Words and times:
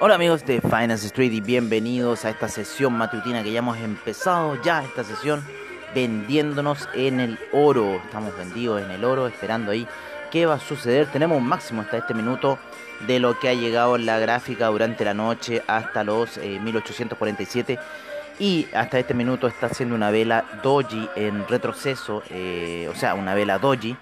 Hola 0.00 0.14
amigos 0.14 0.46
de 0.46 0.60
Finance 0.60 1.08
Street 1.08 1.32
y 1.32 1.40
bienvenidos 1.40 2.24
a 2.24 2.30
esta 2.30 2.48
sesión 2.48 2.92
matutina 2.92 3.42
que 3.42 3.50
ya 3.50 3.58
hemos 3.58 3.78
empezado 3.78 4.54
ya 4.62 4.84
esta 4.84 5.02
sesión 5.02 5.44
vendiéndonos 5.92 6.88
en 6.94 7.18
el 7.18 7.36
oro. 7.52 7.96
Estamos 8.04 8.36
vendidos 8.38 8.80
en 8.80 8.92
el 8.92 9.04
oro 9.04 9.26
esperando 9.26 9.72
ahí 9.72 9.88
qué 10.30 10.46
va 10.46 10.54
a 10.54 10.60
suceder. 10.60 11.08
Tenemos 11.08 11.36
un 11.36 11.48
máximo 11.48 11.82
hasta 11.82 11.96
este 11.96 12.14
minuto 12.14 12.60
de 13.08 13.18
lo 13.18 13.40
que 13.40 13.48
ha 13.48 13.54
llegado 13.54 13.96
en 13.96 14.06
la 14.06 14.20
gráfica 14.20 14.68
durante 14.68 15.04
la 15.04 15.14
noche 15.14 15.64
hasta 15.66 16.04
los 16.04 16.38
1847 16.38 17.72
eh, 17.72 17.78
y 18.38 18.68
hasta 18.74 19.00
este 19.00 19.14
minuto 19.14 19.48
está 19.48 19.66
haciendo 19.66 19.96
una 19.96 20.12
vela 20.12 20.44
doji 20.62 21.08
en 21.16 21.44
retroceso, 21.48 22.22
eh, 22.30 22.88
o 22.88 22.94
sea, 22.94 23.14
una 23.14 23.34
vela 23.34 23.58
doji. 23.58 23.96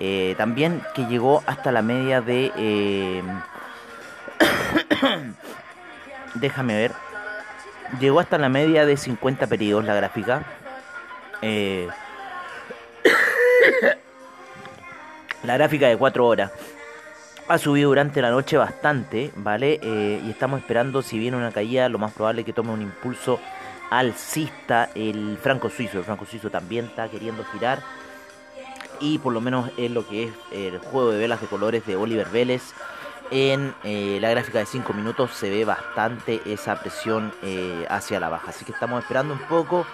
Eh, 0.00 0.34
también 0.36 0.82
que 0.92 1.06
llegó 1.06 1.44
hasta 1.46 1.70
la 1.70 1.82
media 1.82 2.20
de 2.20 3.22
Déjame 6.40 6.76
ver. 6.76 6.92
Llegó 8.00 8.20
hasta 8.20 8.38
la 8.38 8.48
media 8.48 8.84
de 8.84 8.96
50 8.96 9.46
periodos 9.46 9.84
la 9.84 9.94
gráfica. 9.94 10.44
Eh, 11.40 11.88
la 15.44 15.54
gráfica 15.54 15.88
de 15.88 15.96
4 15.96 16.26
horas. 16.26 16.52
Ha 17.48 17.58
subido 17.58 17.90
durante 17.90 18.20
la 18.20 18.30
noche 18.30 18.56
bastante, 18.56 19.30
¿vale? 19.36 19.78
Eh, 19.82 20.20
y 20.24 20.30
estamos 20.30 20.60
esperando, 20.60 21.00
si 21.00 21.18
viene 21.18 21.36
una 21.36 21.52
caída, 21.52 21.88
lo 21.88 21.98
más 21.98 22.12
probable 22.12 22.40
es 22.40 22.46
que 22.46 22.52
tome 22.52 22.70
un 22.70 22.82
impulso 22.82 23.38
alcista 23.90 24.90
el 24.94 25.38
franco 25.40 25.70
suizo. 25.70 25.98
El 25.98 26.04
franco 26.04 26.26
suizo 26.26 26.50
también 26.50 26.86
está 26.86 27.08
queriendo 27.08 27.44
girar. 27.52 27.80
Y 28.98 29.18
por 29.18 29.32
lo 29.32 29.40
menos 29.40 29.70
es 29.76 29.90
lo 29.90 30.06
que 30.08 30.24
es 30.24 30.30
el 30.52 30.78
juego 30.78 31.12
de 31.12 31.18
velas 31.18 31.40
de 31.40 31.46
colores 31.46 31.86
de 31.86 31.96
Oliver 31.96 32.28
Vélez 32.28 32.62
en 33.30 33.74
eh, 33.84 34.18
la 34.20 34.30
gráfica 34.30 34.58
de 34.58 34.66
5 34.66 34.92
minutos 34.92 35.30
se 35.32 35.50
ve 35.50 35.64
bastante 35.64 36.40
esa 36.46 36.76
presión 36.80 37.32
eh, 37.42 37.86
hacia 37.88 38.20
la 38.20 38.28
baja. 38.28 38.50
Así 38.50 38.64
que 38.64 38.72
estamos 38.72 39.02
esperando 39.02 39.34
un 39.34 39.40
poco 39.40 39.86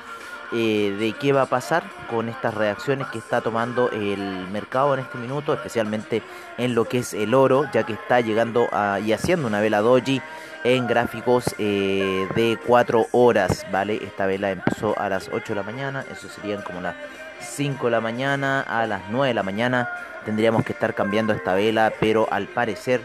eh, 0.53 0.95
de 0.99 1.13
qué 1.15 1.33
va 1.33 1.43
a 1.43 1.47
pasar 1.47 1.83
con 2.11 2.29
estas 2.29 2.55
reacciones 2.55 3.07
que 3.09 3.19
está 3.19 3.41
tomando 3.41 3.91
el 3.91 4.47
mercado 4.49 4.95
en 4.95 5.01
este 5.01 5.19
minuto, 5.19 5.55
especialmente 5.55 6.23
en 6.59 6.75
lo 6.75 6.85
que 6.85 6.99
es 6.99 7.15
el 7.15 7.35
oro, 7.35 7.65
ya 7.73 7.85
que 7.85 7.95
está 7.95 8.21
llegando 8.21 8.69
y 9.05 9.13
haciendo 9.13 9.47
una 9.47 9.61
vela 9.61 9.81
doji 9.81 10.21
en 10.65 10.87
gráficos 10.87 11.45
de 11.57 12.59
4 12.67 13.07
horas, 13.13 13.67
¿vale? 13.73 13.99
Esta 14.05 14.27
vela 14.27 14.51
empezó 14.51 14.97
a 14.99 15.09
las 15.09 15.31
8 15.33 15.43
de 15.49 15.55
la 15.55 15.63
mañana, 15.63 16.05
eso 16.13 16.29
serían 16.29 16.63
como 16.63 16.83
las 16.83 16.97
5 17.41 17.87
de 17.87 17.91
la 17.91 18.01
mañana, 18.01 18.61
a 18.61 18.87
las 18.87 19.03
9 19.11 19.29
de 19.29 19.35
la 19.35 19.42
mañana 19.42 19.89
tendríamos 20.25 20.65
que 20.65 20.73
estar 20.73 20.95
cambiando 20.95 21.33
esta 21.33 21.55
vela, 21.55 21.92
pero 22.01 22.29
al 22.31 22.47
parecer 22.47 23.01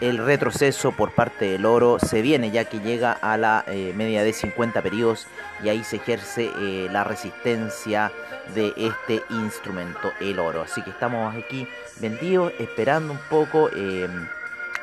el 0.00 0.18
retroceso 0.18 0.92
por 0.92 1.12
parte 1.12 1.52
del 1.52 1.66
oro 1.66 1.98
se 1.98 2.20
viene 2.20 2.50
ya 2.50 2.64
que 2.64 2.80
llega 2.80 3.12
a 3.12 3.36
la 3.36 3.64
eh, 3.66 3.92
media 3.96 4.22
de 4.22 4.32
50 4.32 4.82
periodos 4.82 5.26
y 5.62 5.68
ahí 5.68 5.84
se 5.84 5.96
ejerce 5.96 6.50
eh, 6.58 6.88
la 6.90 7.04
resistencia 7.04 8.10
de 8.54 8.74
este 8.76 9.22
instrumento, 9.30 10.12
el 10.20 10.38
oro. 10.38 10.62
Así 10.62 10.82
que 10.82 10.90
estamos 10.90 11.34
aquí 11.34 11.66
vendidos, 12.00 12.52
esperando 12.58 13.12
un 13.12 13.20
poco 13.30 13.70
eh, 13.74 14.08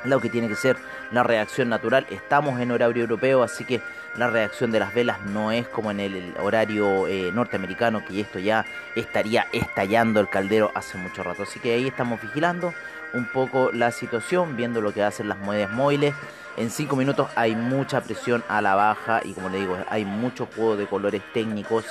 lo 0.05 0.19
que 0.19 0.29
tiene 0.29 0.47
que 0.47 0.55
ser 0.55 0.77
la 1.11 1.23
reacción 1.23 1.69
natural. 1.69 2.07
Estamos 2.09 2.59
en 2.59 2.71
horario 2.71 3.03
europeo, 3.03 3.43
así 3.43 3.65
que 3.65 3.81
la 4.15 4.29
reacción 4.29 4.71
de 4.71 4.79
las 4.79 4.93
velas 4.93 5.21
no 5.25 5.51
es 5.51 5.67
como 5.67 5.91
en 5.91 5.99
el 5.99 6.33
horario 6.41 7.05
norteamericano, 7.33 8.03
que 8.03 8.19
esto 8.21 8.39
ya 8.39 8.65
estaría 8.95 9.47
estallando 9.53 10.19
el 10.19 10.29
caldero 10.29 10.71
hace 10.73 10.97
mucho 10.97 11.21
rato. 11.21 11.43
Así 11.43 11.59
que 11.59 11.75
ahí 11.75 11.87
estamos 11.87 12.21
vigilando 12.21 12.73
un 13.13 13.25
poco 13.25 13.71
la 13.71 13.91
situación, 13.91 14.55
viendo 14.55 14.81
lo 14.81 14.93
que 14.93 15.03
hacen 15.03 15.29
las 15.29 15.37
monedas 15.39 15.71
móviles. 15.71 16.13
En 16.57 16.69
5 16.69 16.95
minutos 16.95 17.29
hay 17.35 17.55
mucha 17.55 18.01
presión 18.01 18.43
a 18.47 18.61
la 18.61 18.75
baja 18.75 19.21
y 19.23 19.33
como 19.33 19.49
le 19.49 19.59
digo, 19.59 19.77
hay 19.89 20.05
mucho 20.05 20.47
juego 20.53 20.75
de 20.75 20.87
colores 20.87 21.21
técnicos 21.33 21.85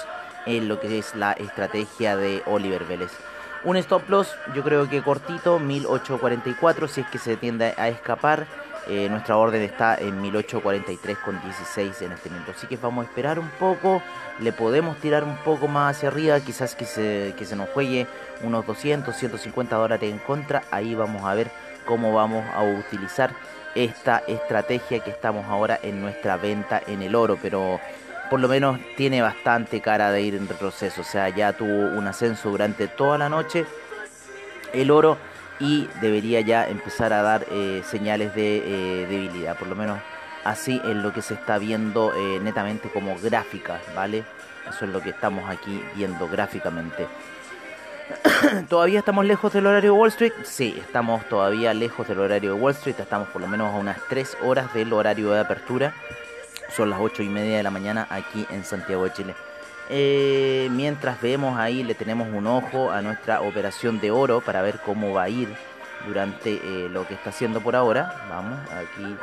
en 0.47 0.69
lo 0.69 0.81
que 0.81 0.99
es 0.99 1.15
la 1.15 1.33
estrategia 1.33 2.17
de 2.17 2.43
Oliver 2.47 2.85
Vélez. 2.85 3.11
Un 3.63 3.77
stop 3.77 4.09
loss, 4.09 4.35
yo 4.55 4.63
creo 4.63 4.89
que 4.89 5.03
cortito, 5.03 5.59
1844, 5.59 6.89
si 6.89 7.03
es 7.03 7.07
que 7.09 7.19
se 7.19 7.37
tiende 7.37 7.75
a 7.77 7.89
escapar. 7.89 8.47
Eh, 8.91 9.09
nuestra 9.09 9.37
orden 9.37 9.63
está 9.63 9.95
en 9.95 10.21
1843 10.21 11.19
con 11.19 11.41
16 11.41 12.03
en 12.03 12.11
este 12.11 12.29
momento. 12.29 12.51
Así 12.51 12.67
que 12.67 12.77
vamos 12.77 13.07
a 13.07 13.09
esperar 13.09 13.39
un 13.39 13.49
poco. 13.51 14.03
Le 14.41 14.53
podemos 14.53 14.97
tirar 14.97 15.23
un 15.23 15.37
poco 15.37 15.69
más 15.69 15.97
hacia 15.97 16.09
arriba. 16.09 16.41
Quizás 16.41 16.75
que 16.75 16.85
se, 16.85 17.33
que 17.39 17.45
se 17.45 17.55
nos 17.55 17.69
juegue 17.69 18.09
unos 18.43 18.67
200, 18.67 19.15
150 19.15 19.77
dólares 19.77 20.11
en 20.11 20.19
contra. 20.19 20.65
Ahí 20.73 20.97
vamos 20.97 21.23
a 21.23 21.35
ver 21.35 21.53
cómo 21.87 22.13
vamos 22.13 22.45
a 22.53 22.65
utilizar 22.65 23.31
esta 23.77 24.25
estrategia 24.27 24.99
que 24.99 25.11
estamos 25.11 25.47
ahora 25.47 25.79
en 25.85 26.01
nuestra 26.01 26.37
venta 26.37 26.83
en 26.85 27.03
el 27.03 27.15
oro. 27.15 27.39
Pero 27.41 27.79
por 28.29 28.41
lo 28.41 28.49
menos 28.49 28.81
tiene 28.97 29.23
bastante 29.23 29.81
cara 29.81 30.11
de 30.11 30.23
ir 30.23 30.35
en 30.35 30.49
retroceso. 30.49 31.03
O 31.03 31.05
sea, 31.05 31.29
ya 31.29 31.53
tuvo 31.53 31.97
un 31.97 32.09
ascenso 32.09 32.51
durante 32.51 32.89
toda 32.89 33.19
la 33.19 33.29
noche. 33.29 33.67
El 34.73 34.91
oro 34.91 35.17
y 35.61 35.89
debería 36.01 36.41
ya 36.41 36.67
empezar 36.67 37.13
a 37.13 37.23
dar 37.23 37.47
eh, 37.51 37.83
señales 37.85 38.35
de 38.35 39.03
eh, 39.03 39.07
debilidad, 39.07 39.57
por 39.57 39.69
lo 39.69 39.77
menos 39.77 39.99
así 40.45 40.81
es 40.85 40.97
lo 40.97 41.13
que 41.13 41.23
se 41.23 41.35
está 41.35 41.59
viendo 41.59 42.15
eh, 42.15 42.41
netamente 42.41 42.89
como 42.89 43.17
gráfica, 43.19 43.81
¿vale? 43.95 44.25
Eso 44.69 44.87
es 44.87 44.91
lo 44.91 45.01
que 45.01 45.11
estamos 45.11 45.49
aquí 45.49 45.83
viendo 45.95 46.29
gráficamente. 46.29 47.07
¿Todavía 48.69 49.01
estamos 49.01 49.25
lejos 49.25 49.53
del 49.53 49.67
horario 49.67 49.93
de 49.93 49.99
Wall 49.99 50.09
Street? 50.09 50.33
Sí, 50.45 50.75
estamos 50.79 51.25
todavía 51.29 51.75
lejos 51.75 52.09
del 52.09 52.21
horario 52.21 52.55
de 52.55 52.61
Wall 52.61 52.73
Street, 52.73 52.99
estamos 52.99 53.29
por 53.29 53.43
lo 53.43 53.47
menos 53.47 53.73
a 53.73 53.79
unas 53.79 53.99
3 54.09 54.39
horas 54.43 54.73
del 54.73 54.93
horario 54.93 55.31
de 55.31 55.41
apertura. 55.41 55.95
Son 56.75 56.89
las 56.89 57.01
8 57.01 57.23
y 57.23 57.29
media 57.29 57.59
de 57.59 57.63
la 57.63 57.71
mañana 57.71 58.07
aquí 58.11 58.47
en 58.51 58.65
Santiago 58.65 59.05
de 59.05 59.13
Chile. 59.13 59.35
Eh, 59.93 60.69
mientras 60.71 61.21
vemos 61.21 61.59
ahí, 61.59 61.83
le 61.83 61.97
tenemos 61.97 62.29
un 62.33 62.47
ojo 62.47 62.93
a 62.93 63.03
nuestra 63.03 63.41
operación 63.41 63.99
de 63.99 64.13
oro 64.13 64.41
para 64.41 64.63
ver 64.63 64.79
cómo 64.85 65.13
va 65.13 65.25
a 65.25 65.29
ir 65.29 65.49
durante 66.07 66.55
eh, 66.55 66.89
lo 66.89 67.09
que 67.09 67.15
está 67.15 67.31
haciendo 67.31 67.61
por 67.61 67.75
ahora. 67.75 68.15
Vamos, 68.31 68.57
aquí 68.71 69.17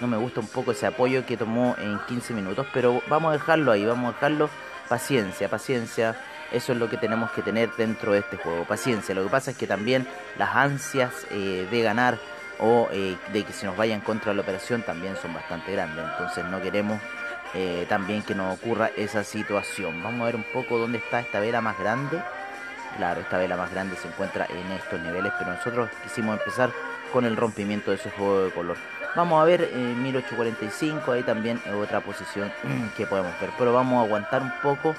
no 0.00 0.06
me 0.06 0.16
gusta 0.16 0.38
un 0.38 0.46
poco 0.46 0.70
ese 0.70 0.86
apoyo 0.86 1.26
que 1.26 1.36
tomó 1.36 1.74
en 1.78 1.98
15 2.06 2.34
minutos, 2.34 2.68
pero 2.72 3.02
vamos 3.08 3.30
a 3.30 3.32
dejarlo 3.32 3.72
ahí, 3.72 3.84
vamos 3.84 4.10
a 4.10 4.14
dejarlo. 4.14 4.48
Paciencia, 4.88 5.48
paciencia. 5.48 6.16
Eso 6.52 6.72
es 6.72 6.78
lo 6.78 6.88
que 6.88 6.96
tenemos 6.96 7.32
que 7.32 7.42
tener 7.42 7.70
dentro 7.76 8.12
de 8.12 8.20
este 8.20 8.36
juego. 8.36 8.64
Paciencia. 8.64 9.12
Lo 9.12 9.24
que 9.24 9.30
pasa 9.30 9.50
es 9.50 9.56
que 9.56 9.66
también 9.66 10.06
las 10.38 10.54
ansias 10.54 11.26
eh, 11.32 11.66
de 11.68 11.82
ganar 11.82 12.18
o 12.60 12.88
de 12.88 13.44
que 13.44 13.52
se 13.52 13.66
nos 13.66 13.76
vaya 13.76 13.94
en 13.94 14.00
contra 14.00 14.32
la 14.32 14.40
operación 14.40 14.82
también 14.82 15.16
son 15.20 15.34
bastante 15.34 15.72
grandes. 15.72 16.06
Entonces 16.12 16.44
no 16.44 16.62
queremos 16.62 17.00
eh, 17.58 17.86
también 17.88 18.22
que 18.22 18.34
nos 18.34 18.58
ocurra 18.58 18.90
esa 18.98 19.24
situación. 19.24 20.02
Vamos 20.02 20.20
a 20.20 20.24
ver 20.26 20.36
un 20.36 20.44
poco 20.52 20.76
dónde 20.76 20.98
está 20.98 21.20
esta 21.20 21.40
vela 21.40 21.62
más 21.62 21.78
grande. 21.78 22.22
Claro, 22.98 23.22
esta 23.22 23.38
vela 23.38 23.56
más 23.56 23.70
grande 23.70 23.96
se 23.96 24.08
encuentra 24.08 24.46
en 24.50 24.72
estos 24.72 25.00
niveles, 25.00 25.32
pero 25.38 25.52
nosotros 25.54 25.88
quisimos 26.02 26.38
empezar 26.38 26.70
con 27.14 27.24
el 27.24 27.34
rompimiento 27.34 27.90
de 27.90 27.96
ese 27.96 28.10
juego 28.10 28.44
de 28.44 28.50
color. 28.50 28.76
Vamos 29.14 29.40
a 29.40 29.44
ver 29.44 29.70
1845, 29.74 31.12
ahí 31.12 31.22
también 31.22 31.58
otra 31.82 32.00
posición 32.00 32.52
que 32.96 33.06
podemos 33.06 33.32
ver, 33.40 33.48
pero 33.58 33.72
vamos 33.72 34.02
a 34.02 34.06
aguantar 34.06 34.42
un 34.42 34.52
poco 34.62 34.94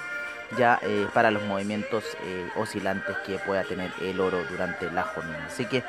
ya 0.57 0.79
eh, 0.81 1.07
para 1.13 1.29
los 1.29 1.43
movimientos 1.43 2.03
eh, 2.23 2.49
oscilantes 2.55 3.15
que 3.25 3.37
pueda 3.37 3.63
tener 3.63 3.91
el 4.01 4.19
oro 4.19 4.43
durante 4.49 4.89
la 4.89 5.03
jornada. 5.03 5.45
Así 5.45 5.65
que 5.65 5.83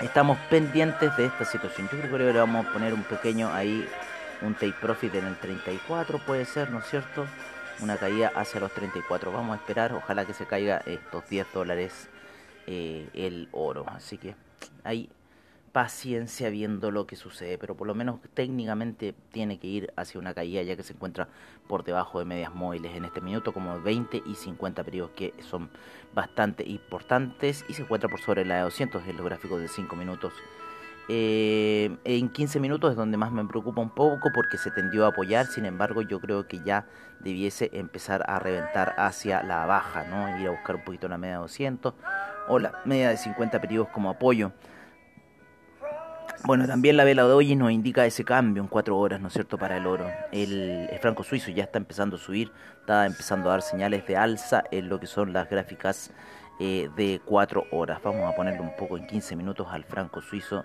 estamos 0.00 0.36
pendientes 0.50 1.16
de 1.16 1.26
esta 1.26 1.46
situación. 1.46 1.88
Yo 1.90 1.98
creo 2.00 2.18
que 2.26 2.32
le 2.32 2.38
vamos 2.38 2.66
a 2.66 2.72
poner 2.72 2.92
un 2.92 3.04
pequeño 3.04 3.52
ahí 3.52 3.88
un 4.44 4.54
take 4.54 4.74
profit 4.80 5.14
en 5.14 5.26
el 5.26 5.36
34 5.36 6.18
puede 6.18 6.44
ser, 6.44 6.70
¿no 6.70 6.80
es 6.80 6.86
cierto? 6.86 7.26
Una 7.80 7.96
caída 7.96 8.32
hacia 8.34 8.60
los 8.60 8.72
34. 8.72 9.32
Vamos 9.32 9.54
a 9.54 9.60
esperar, 9.60 9.92
ojalá 9.92 10.24
que 10.24 10.34
se 10.34 10.46
caiga 10.46 10.78
estos 10.86 11.28
10 11.28 11.46
dólares 11.52 12.08
eh, 12.66 13.08
el 13.14 13.48
oro. 13.52 13.84
Así 13.88 14.18
que 14.18 14.34
hay 14.84 15.10
paciencia 15.72 16.50
viendo 16.50 16.90
lo 16.90 17.06
que 17.06 17.16
sucede, 17.16 17.56
pero 17.56 17.74
por 17.74 17.86
lo 17.86 17.94
menos 17.94 18.20
técnicamente 18.34 19.14
tiene 19.32 19.58
que 19.58 19.66
ir 19.66 19.92
hacia 19.96 20.20
una 20.20 20.34
caída 20.34 20.62
ya 20.62 20.76
que 20.76 20.82
se 20.82 20.92
encuentra 20.92 21.28
por 21.66 21.82
debajo 21.82 22.18
de 22.18 22.26
medias 22.26 22.54
móviles 22.54 22.94
en 22.94 23.06
este 23.06 23.22
minuto 23.22 23.54
como 23.54 23.80
20 23.80 24.22
y 24.26 24.34
50 24.34 24.84
periodos 24.84 25.12
que 25.12 25.32
son 25.40 25.70
bastante 26.14 26.68
importantes 26.68 27.64
y 27.68 27.74
se 27.74 27.82
encuentra 27.82 28.10
por 28.10 28.20
sobre 28.20 28.44
la 28.44 28.56
de 28.56 28.62
200 28.62 29.02
en 29.06 29.16
los 29.16 29.24
gráficos 29.24 29.62
de 29.62 29.68
5 29.68 29.96
minutos 29.96 30.34
eh, 31.08 31.96
en 32.04 32.28
15 32.28 32.60
minutos 32.60 32.92
es 32.92 32.96
donde 32.96 33.16
más 33.16 33.32
me 33.32 33.44
preocupa 33.44 33.80
un 33.80 33.90
poco 33.90 34.30
porque 34.32 34.56
se 34.56 34.70
tendió 34.70 35.04
a 35.04 35.08
apoyar, 35.08 35.46
sin 35.46 35.64
embargo 35.64 36.02
yo 36.02 36.20
creo 36.20 36.46
que 36.46 36.62
ya 36.62 36.86
debiese 37.20 37.70
empezar 37.72 38.24
a 38.28 38.38
reventar 38.38 38.94
hacia 38.98 39.42
la 39.42 39.66
baja, 39.66 40.04
¿no? 40.04 40.38
ir 40.38 40.48
a 40.48 40.50
buscar 40.52 40.76
un 40.76 40.84
poquito 40.84 41.08
la 41.08 41.18
media 41.18 41.34
de 41.34 41.40
200 41.40 41.94
o 42.48 42.58
la 42.58 42.80
media 42.84 43.08
de 43.10 43.16
50 43.16 43.60
periodos 43.60 43.88
como 43.88 44.10
apoyo. 44.10 44.52
Bueno, 46.44 46.66
también 46.66 46.96
la 46.96 47.04
vela 47.04 47.24
de 47.24 47.32
hoy 47.32 47.54
nos 47.54 47.70
indica 47.70 48.04
ese 48.04 48.24
cambio 48.24 48.62
en 48.62 48.68
4 48.68 48.98
horas, 48.98 49.20
¿no 49.20 49.28
es 49.28 49.32
cierto?, 49.32 49.58
para 49.58 49.76
el 49.76 49.86
oro. 49.86 50.08
El, 50.32 50.88
el, 50.90 50.98
franco 50.98 51.22
suizo 51.22 51.52
ya 51.52 51.62
está 51.62 51.78
empezando 51.78 52.16
a 52.16 52.18
subir, 52.18 52.50
está 52.80 53.06
empezando 53.06 53.48
a 53.48 53.52
dar 53.52 53.62
señales 53.62 54.04
de 54.08 54.16
alza 54.16 54.64
en 54.72 54.88
lo 54.88 54.98
que 54.98 55.06
son 55.06 55.32
las 55.32 55.48
gráficas 55.48 56.10
eh, 56.58 56.90
de 56.96 57.20
4 57.24 57.66
horas. 57.70 58.00
Vamos 58.02 58.30
a 58.30 58.34
ponerle 58.34 58.60
un 58.60 58.74
poco 58.76 58.96
en 58.96 59.06
15 59.06 59.36
minutos 59.36 59.66
al 59.70 59.84
franco 59.84 60.20
suizo. 60.20 60.64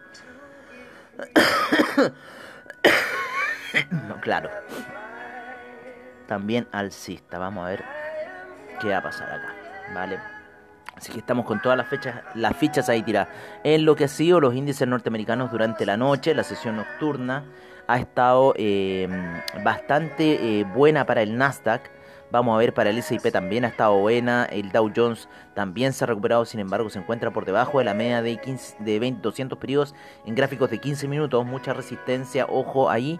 no, 4.08 4.22
claro. 4.22 4.50
También 6.28 6.68
alcista. 6.72 7.40
Vamos 7.40 7.66
a 7.66 7.70
ver 7.70 7.84
qué 8.80 8.90
va 8.90 8.98
a 8.98 9.04
pasar 9.04 9.32
acá. 9.32 9.54
¿Vale? 9.94 10.20
Así 10.96 11.12
que 11.12 11.20
estamos 11.20 11.46
con 11.46 11.62
todas 11.62 11.78
las 11.78 11.88
fechas, 11.88 12.24
las 12.34 12.58
fichas 12.58 12.90
ahí 12.90 13.04
tiradas. 13.04 13.30
En 13.64 13.86
lo 13.86 13.96
que 13.96 14.06
ha 14.06 14.08
sido 14.08 14.40
los 14.40 14.56
índices 14.56 14.88
norteamericanos 14.88 15.52
durante 15.52 15.86
la 15.86 15.96
noche, 15.96 16.34
la 16.34 16.44
sesión 16.44 16.76
nocturna 16.76 17.46
ha 17.88 18.00
estado 18.00 18.54
eh, 18.58 19.08
bastante 19.64 20.60
eh, 20.60 20.64
buena 20.64 21.06
para 21.06 21.22
el 21.22 21.38
Nasdaq. 21.38 21.90
Vamos 22.30 22.54
a 22.54 22.58
ver 22.58 22.74
para 22.74 22.90
el 22.90 22.98
S&P 22.98 23.32
también 23.32 23.64
ha 23.64 23.70
estado 23.70 23.98
buena, 24.00 24.44
el 24.46 24.72
Dow 24.74 24.92
Jones 24.94 25.30
también 25.54 25.94
se 25.94 26.04
ha 26.04 26.08
recuperado, 26.08 26.44
sin 26.44 26.60
embargo 26.60 26.90
se 26.90 27.00
encuentra 27.00 27.32
por 27.32 27.46
debajo 27.46 27.80
de 27.80 27.86
la 27.86 27.94
media 27.94 28.22
de, 28.22 28.36
15, 28.36 28.76
de 28.80 29.00
20, 29.00 29.22
200 29.22 29.58
periodos 29.58 29.96
en 30.26 30.36
gráficos 30.36 30.70
de 30.70 30.80
15 30.80 31.08
minutos, 31.08 31.46
mucha 31.46 31.74
resistencia, 31.74 32.46
ojo 32.50 32.90
ahí, 32.90 33.18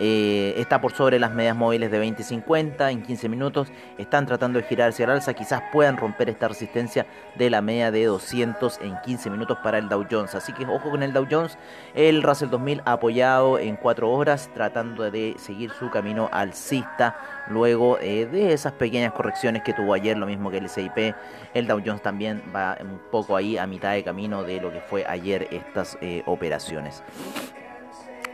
eh, 0.00 0.54
está 0.56 0.80
por 0.80 0.92
sobre 0.92 1.18
las 1.18 1.32
medias 1.32 1.56
móviles 1.56 1.90
de 1.90 1.98
20 1.98 2.22
y 2.22 2.24
50 2.24 2.90
en 2.90 3.02
15 3.02 3.28
minutos. 3.28 3.68
Están 3.98 4.26
tratando 4.26 4.58
de 4.58 4.64
girar 4.64 4.90
hacia 4.90 5.04
el 5.04 5.10
alza. 5.10 5.34
Quizás 5.34 5.62
puedan 5.72 5.96
romper 5.96 6.28
esta 6.28 6.48
resistencia 6.48 7.06
de 7.36 7.50
la 7.50 7.62
media 7.62 7.90
de 7.90 8.04
200 8.04 8.80
en 8.82 8.96
15 9.04 9.30
minutos 9.30 9.58
para 9.62 9.78
el 9.78 9.88
Dow 9.88 10.06
Jones. 10.08 10.34
Así 10.34 10.52
que 10.52 10.64
ojo 10.66 10.90
con 10.90 11.02
el 11.02 11.12
Dow 11.12 11.26
Jones. 11.30 11.58
El 11.94 12.22
Russell 12.22 12.50
2000 12.50 12.82
apoyado 12.84 13.58
en 13.58 13.76
4 13.76 14.10
horas 14.10 14.50
tratando 14.54 15.10
de 15.10 15.34
seguir 15.38 15.70
su 15.70 15.90
camino 15.90 16.28
alcista 16.32 17.16
luego 17.48 17.98
eh, 18.00 18.26
de 18.26 18.52
esas 18.52 18.72
pequeñas 18.72 19.12
correcciones 19.12 19.62
que 19.62 19.72
tuvo 19.72 19.94
ayer. 19.94 20.16
Lo 20.16 20.26
mismo 20.26 20.50
que 20.50 20.58
el 20.58 20.68
SIP. 20.68 21.14
El 21.54 21.66
Dow 21.66 21.80
Jones 21.84 22.02
también 22.02 22.42
va 22.54 22.78
un 22.80 23.00
poco 23.10 23.36
ahí 23.36 23.58
a 23.58 23.66
mitad 23.66 23.92
de 23.92 24.04
camino 24.04 24.44
de 24.44 24.60
lo 24.60 24.72
que 24.72 24.80
fue 24.80 25.04
ayer 25.06 25.48
estas 25.50 25.98
eh, 26.00 26.22
operaciones. 26.26 27.02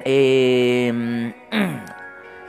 Eh, 0.05 1.33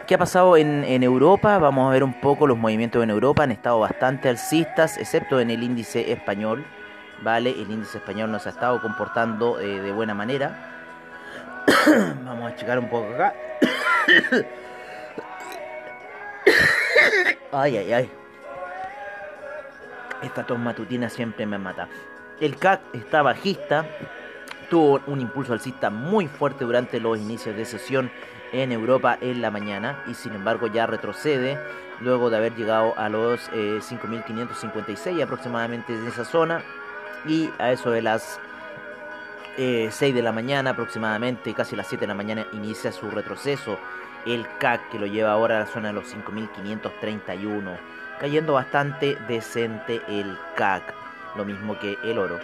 ¿Qué 0.07 0.13
ha 0.13 0.18
pasado 0.18 0.57
en, 0.57 0.84
Europa? 1.02 1.57
Vamos 1.57 1.88
a 1.88 1.92
ver 1.92 2.04
un 2.04 2.19
poco 2.19 2.46
los 2.46 2.57
movimientos 2.57 3.02
en 3.02 3.10
Europa. 3.10 3.44
Han 3.44 3.52
estado 3.52 3.80
bastante 3.80 4.30
alcistas, 4.30 4.98
excepto 4.98 5.40
en 5.40 5.50
el 5.50 5.63
índice 5.63 6.12
español. 6.12 6.66
¿Vale? 7.24 7.50
El 7.50 7.72
índice 7.72 7.98
español 7.98 8.30
no 8.30 8.40
se 8.40 8.50
ha 8.50 8.52
estado 8.52 8.81
comportando 8.81 9.60
eh, 9.60 9.80
de 9.81 9.92
buena 9.92 10.13
manera. 10.13 10.74
Vamos 12.25 12.52
a 12.52 12.56
checar 12.56 12.78
un 12.78 12.90
poco 12.90 13.13
acá. 13.13 13.34
ay, 17.54 17.78
ay, 17.78 17.94
ay. 17.94 18.12
Esta 20.22 20.46
tos 20.46 20.60
matutina 20.60 21.10
siempre 21.10 21.46
me 21.46 21.58
mata. 21.58 21.88
El 22.42 22.58
CAC 22.58 22.81
está 22.94 23.22
bajista 23.22 23.86
tuvo 24.70 25.02
un 25.08 25.22
impulso 25.22 25.54
alcista 25.54 25.90
muy 25.90 26.28
fuerte 26.28 26.66
durante 26.66 27.00
los 27.00 27.18
inicios 27.18 27.56
de 27.56 27.66
sesión 27.66 28.12
en 28.52 28.72
Europa 28.72 29.18
en 29.22 29.42
la 29.42 29.52
mañana 29.52 30.04
y 30.08 30.14
sin 30.14 30.34
embargo 30.34 30.68
ya 30.68 30.86
retrocede 30.86 31.58
luego 32.00 32.30
de 32.30 32.38
haber 32.38 32.56
llegado 32.56 32.98
a 32.98 33.10
los 33.10 33.50
5.556 33.52 35.20
eh, 35.20 35.24
aproximadamente 35.24 35.94
en 35.94 36.08
esa 36.08 36.26
zona. 36.26 36.64
Y 37.26 37.50
a 37.58 37.72
eso 37.72 37.90
de 37.90 38.02
las 38.02 38.40
6 39.58 40.02
eh, 40.02 40.14
de 40.14 40.22
la 40.22 40.32
mañana 40.32 40.72
aproximadamente, 40.72 41.54
casi 41.54 41.76
las 41.76 41.88
7 41.88 42.02
de 42.02 42.08
la 42.08 42.14
mañana 42.14 42.46
inicia 42.54 42.92
su 42.92 43.10
retroceso. 43.10 43.80
El 44.26 44.46
CAC 44.60 44.90
que 44.90 45.00
lo 45.00 45.06
lleva 45.06 45.32
ahora 45.32 45.58
a 45.58 45.60
la 45.62 45.66
zona 45.68 45.90
de 45.90 45.94
los 45.94 46.14
5.531 46.14 47.78
cayendo 48.20 48.54
bastante 48.54 49.18
decente 49.28 50.02
el 50.08 50.38
CAC 50.56 50.94
lo 51.36 51.46
mismo 51.46 51.78
que 51.80 51.98
el 52.04 52.18
oro 52.18 52.40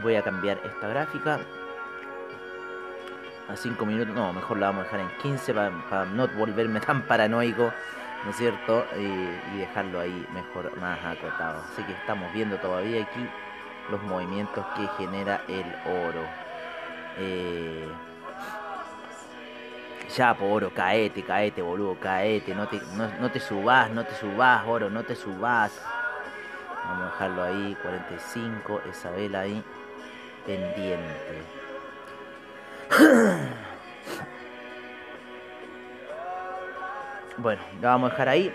Voy 0.00 0.16
a 0.16 0.22
cambiar 0.22 0.58
esta 0.64 0.88
gráfica 0.88 1.40
a 3.48 3.56
5 3.56 3.86
minutos. 3.86 4.14
No, 4.14 4.32
mejor 4.32 4.58
la 4.58 4.66
vamos 4.66 4.82
a 4.82 4.84
dejar 4.84 5.00
en 5.00 5.18
15 5.18 5.54
para, 5.54 6.04
no 6.06 6.28
volverme 6.28 6.80
tan 6.80 7.02
paranoico, 7.02 7.72
¿no 8.24 8.30
es 8.30 8.36
cierto? 8.36 8.86
Y, 8.98 9.58
dejarlo 9.58 10.00
ahí 10.00 10.26
mejor, 10.32 10.76
más 10.78 10.98
acotado. 11.04 11.62
Así 11.72 11.82
que 11.84 11.92
estamos 11.92 12.32
viendo 12.32 12.56
todavía 12.58 13.02
aquí 13.02 13.28
los 13.90 14.02
movimientos 14.02 14.64
que 14.76 14.88
genera 14.98 15.42
el 15.48 15.66
oro. 15.86 16.24
Eh, 17.18 17.88
ya, 20.16 20.34
por 20.34 20.50
oro, 20.50 20.70
caete, 20.74 21.22
caete, 21.22 21.62
boludo, 21.62 21.96
caete. 22.00 22.54
No 22.54 22.68
te, 22.68 22.80
no, 22.96 23.08
no 23.20 23.30
te 23.30 23.40
subás, 23.40 23.90
no 23.90 24.04
te 24.04 24.14
subás, 24.14 24.64
oro, 24.66 24.90
no 24.90 25.02
te 25.04 25.14
subás. 25.14 25.80
Vamos 26.84 27.02
a 27.02 27.12
dejarlo 27.12 27.42
ahí, 27.44 27.76
45, 27.80 28.82
esa 28.90 29.10
vela 29.10 29.40
ahí 29.40 29.62
pendiente. 30.46 31.42
Bueno, 37.38 37.62
la 37.80 37.88
vamos 37.88 38.08
a 38.08 38.12
dejar 38.12 38.28
ahí. 38.28 38.52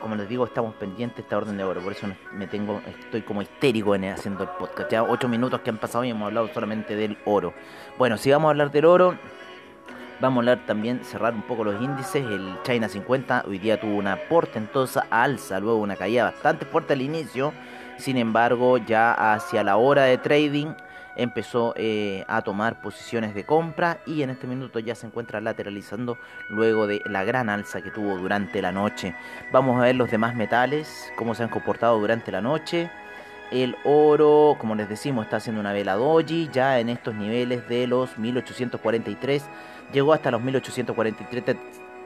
Como 0.00 0.14
les 0.14 0.28
digo, 0.28 0.44
estamos 0.44 0.74
pendientes 0.74 1.16
de 1.16 1.22
esta 1.22 1.36
orden 1.36 1.56
de 1.56 1.64
oro. 1.64 1.80
Por 1.80 1.92
eso 1.92 2.06
me 2.32 2.46
tengo, 2.46 2.80
estoy 2.86 3.22
como 3.22 3.42
histérico 3.42 3.94
en 3.94 4.04
haciendo 4.04 4.44
el 4.44 4.50
podcast. 4.50 4.90
Ya 4.90 5.02
ocho 5.02 5.28
minutos 5.28 5.60
que 5.60 5.70
han 5.70 5.78
pasado 5.78 6.04
y 6.04 6.10
hemos 6.10 6.26
hablado 6.26 6.48
solamente 6.48 6.94
del 6.96 7.16
oro. 7.24 7.54
Bueno, 7.98 8.16
si 8.18 8.30
vamos 8.30 8.48
a 8.48 8.50
hablar 8.50 8.70
del 8.70 8.84
oro, 8.84 9.16
vamos 10.20 10.36
a 10.36 10.40
hablar 10.40 10.66
también, 10.66 11.02
cerrar 11.04 11.34
un 11.34 11.42
poco 11.42 11.64
los 11.64 11.80
índices. 11.80 12.24
El 12.24 12.58
China 12.62 12.88
50 12.88 13.44
hoy 13.48 13.58
día 13.58 13.80
tuvo 13.80 13.96
una 13.96 14.16
portentosa 14.16 15.06
alza, 15.10 15.58
luego 15.58 15.78
una 15.78 15.96
caída 15.96 16.24
bastante 16.24 16.66
fuerte 16.66 16.92
al 16.92 17.02
inicio. 17.02 17.52
Sin 17.96 18.16
embargo, 18.16 18.78
ya 18.78 19.34
hacia 19.34 19.64
la 19.64 19.76
hora 19.76 20.04
de 20.04 20.18
trading 20.18 20.74
empezó 21.16 21.74
eh, 21.76 22.24
a 22.28 22.42
tomar 22.42 22.80
posiciones 22.80 23.34
de 23.34 23.44
compra 23.44 23.98
y 24.06 24.22
en 24.22 24.30
este 24.30 24.46
minuto 24.46 24.78
ya 24.78 24.94
se 24.94 25.06
encuentra 25.06 25.40
lateralizando 25.40 26.18
luego 26.48 26.86
de 26.86 27.02
la 27.06 27.24
gran 27.24 27.48
alza 27.48 27.82
que 27.82 27.90
tuvo 27.90 28.16
durante 28.16 28.62
la 28.62 28.72
noche. 28.72 29.14
Vamos 29.52 29.78
a 29.78 29.84
ver 29.84 29.96
los 29.96 30.10
demás 30.10 30.34
metales, 30.34 31.12
cómo 31.16 31.34
se 31.34 31.42
han 31.42 31.48
comportado 31.48 31.98
durante 31.98 32.32
la 32.32 32.40
noche. 32.40 32.90
El 33.50 33.76
oro, 33.84 34.56
como 34.58 34.76
les 34.76 34.88
decimos, 34.88 35.24
está 35.24 35.38
haciendo 35.38 35.60
una 35.60 35.72
vela 35.72 35.94
doji 35.94 36.48
ya 36.52 36.78
en 36.78 36.88
estos 36.88 37.14
niveles 37.14 37.68
de 37.68 37.88
los 37.88 38.16
1843. 38.16 39.44
Llegó 39.92 40.12
hasta 40.12 40.30
los 40.30 40.40
1843 40.40 41.56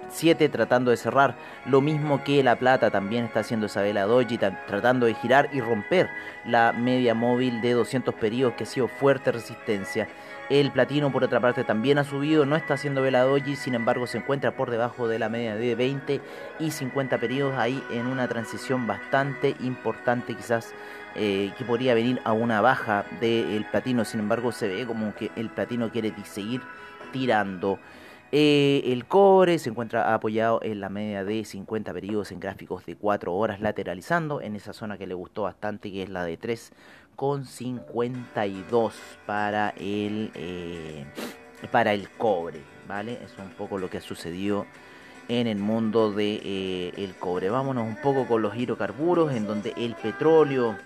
7 0.08 0.48
tratando 0.48 0.90
de 0.90 0.96
cerrar. 0.96 1.36
Lo 1.66 1.80
mismo 1.80 2.22
que 2.24 2.42
la 2.42 2.56
plata 2.56 2.90
también 2.90 3.24
está 3.24 3.40
haciendo 3.40 3.66
esa 3.66 3.82
vela 3.82 4.04
doji, 4.04 4.38
tratando 4.38 5.06
de 5.06 5.14
girar 5.14 5.48
y 5.52 5.60
romper 5.60 6.08
la 6.44 6.72
media 6.72 7.14
móvil 7.14 7.60
de 7.60 7.72
200 7.72 8.14
periodos 8.14 8.54
que 8.54 8.64
ha 8.64 8.66
sido 8.66 8.88
fuerte 8.88 9.32
resistencia. 9.32 10.08
El 10.50 10.70
platino 10.72 11.10
por 11.10 11.24
otra 11.24 11.40
parte 11.40 11.64
también 11.64 11.96
ha 11.96 12.04
subido, 12.04 12.44
no 12.44 12.54
está 12.54 12.74
haciendo 12.74 13.00
vela 13.00 13.22
doji, 13.22 13.56
sin 13.56 13.74
embargo 13.74 14.06
se 14.06 14.18
encuentra 14.18 14.54
por 14.54 14.70
debajo 14.70 15.08
de 15.08 15.18
la 15.18 15.30
media 15.30 15.56
de 15.56 15.74
20 15.74 16.20
y 16.58 16.70
50 16.70 17.18
periodos 17.18 17.56
ahí 17.56 17.82
en 17.90 18.06
una 18.06 18.28
transición 18.28 18.86
bastante 18.86 19.56
importante 19.60 20.34
quizás 20.34 20.74
eh, 21.14 21.52
que 21.56 21.64
podría 21.64 21.94
venir 21.94 22.20
a 22.24 22.32
una 22.32 22.60
baja 22.60 23.06
del 23.20 23.64
platino, 23.70 24.04
sin 24.04 24.20
embargo 24.20 24.52
se 24.52 24.68
ve 24.68 24.84
como 24.84 25.14
que 25.14 25.30
el 25.36 25.48
platino 25.48 25.90
quiere 25.90 26.12
seguir 26.24 26.60
tirando. 27.12 27.78
Eh, 28.36 28.92
el 28.92 29.06
cobre 29.06 29.60
se 29.60 29.70
encuentra 29.70 30.12
apoyado 30.12 30.58
en 30.64 30.80
la 30.80 30.88
media 30.88 31.22
de 31.22 31.44
50 31.44 31.92
periodos 31.92 32.32
en 32.32 32.40
gráficos 32.40 32.84
de 32.84 32.96
4 32.96 33.32
horas 33.32 33.60
lateralizando 33.60 34.40
en 34.40 34.56
esa 34.56 34.72
zona 34.72 34.98
que 34.98 35.06
le 35.06 35.14
gustó 35.14 35.42
bastante 35.42 35.92
que 35.92 36.02
es 36.02 36.08
la 36.08 36.24
de 36.24 36.36
3,52 36.40 38.92
para 39.24 39.68
el 39.76 40.32
eh, 40.34 41.04
para 41.70 41.92
el 41.92 42.10
cobre, 42.10 42.58
¿vale? 42.88 43.20
Es 43.24 43.38
un 43.38 43.50
poco 43.50 43.78
lo 43.78 43.88
que 43.88 43.98
ha 43.98 44.00
sucedido 44.00 44.66
en 45.28 45.46
el 45.46 45.58
mundo 45.58 46.10
de, 46.10 46.40
eh, 46.42 46.92
el 46.96 47.14
cobre. 47.14 47.50
Vámonos 47.50 47.86
un 47.86 48.00
poco 48.02 48.26
con 48.26 48.42
los 48.42 48.56
hidrocarburos 48.56 49.32
en 49.32 49.46
donde 49.46 49.74
el 49.76 49.94
petróleo 49.94 50.76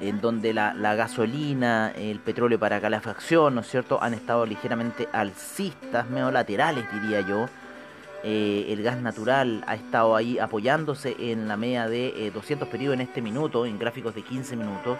en 0.00 0.20
donde 0.20 0.52
la, 0.52 0.72
gasolina, 0.94 1.92
el 1.96 2.18
petróleo 2.20 2.58
para 2.58 2.80
calefacción, 2.80 3.54
¿no 3.54 3.60
es 3.60 3.68
cierto?, 3.68 4.02
han 4.02 4.14
estado 4.14 4.46
ligeramente 4.46 5.08
alcistas, 5.12 6.08
medio 6.10 6.30
laterales 6.30 6.84
diría 6.92 7.20
yo. 7.20 7.46
Eh, 8.24 8.66
el 8.68 8.82
gas 8.84 8.98
natural 8.98 9.64
ha 9.66 9.74
estado 9.74 10.14
ahí 10.14 10.38
apoyándose 10.38 11.16
en 11.18 11.48
la 11.48 11.56
media 11.56 11.88
de 11.88 12.30
200 12.32 12.68
eh, 12.68 12.70
periodos 12.70 12.94
en 12.94 13.00
este 13.00 13.20
minuto, 13.20 13.66
en 13.66 13.78
gráficos 13.78 14.14
de 14.14 14.22
15 14.22 14.56
minutos. 14.56 14.98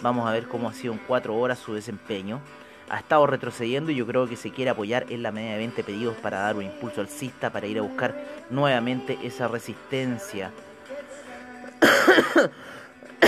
Vamos 0.00 0.28
a 0.28 0.32
ver 0.32 0.46
cómo 0.46 0.68
ha 0.68 0.72
sido 0.72 0.92
en 0.92 1.00
4 1.06 1.34
horas 1.36 1.58
su 1.58 1.74
desempeño. 1.74 2.40
Ha 2.88 2.98
estado 2.98 3.26
retrocediendo 3.26 3.90
y 3.90 3.96
yo 3.96 4.06
creo 4.06 4.28
que 4.28 4.36
se 4.36 4.50
quiere 4.50 4.70
apoyar 4.70 5.06
en 5.08 5.22
la 5.22 5.32
media 5.32 5.52
de 5.52 5.58
20 5.58 5.82
pedidos 5.82 6.16
para 6.16 6.38
dar 6.40 6.56
un 6.56 6.64
impulso 6.64 7.00
alcista, 7.00 7.50
para 7.50 7.66
ir 7.66 7.78
a 7.78 7.82
buscar 7.82 8.14
nuevamente 8.50 9.18
esa 9.22 9.48
resistencia. 9.48 10.50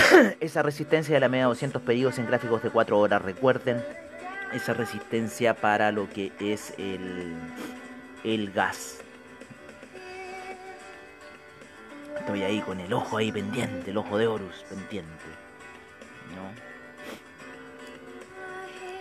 esa 0.39 0.61
resistencia 0.61 1.13
de 1.15 1.19
la 1.19 1.29
media 1.29 1.45
200 1.45 1.81
pedidos 1.81 2.17
en 2.19 2.27
gráficos 2.27 2.63
de 2.63 2.69
4 2.69 2.97
horas. 2.97 3.21
Recuerden 3.21 3.83
esa 4.53 4.73
resistencia 4.73 5.53
para 5.53 5.91
lo 5.91 6.09
que 6.09 6.31
es 6.39 6.73
el, 6.77 7.33
el 8.23 8.51
gas. 8.51 8.99
Estoy 12.19 12.43
ahí 12.43 12.61
con 12.61 12.79
el 12.79 12.91
ojo 12.91 13.17
ahí 13.17 13.31
pendiente, 13.31 13.91
el 13.91 13.97
ojo 13.97 14.17
de 14.17 14.27
Horus 14.27 14.65
pendiente. 14.69 15.25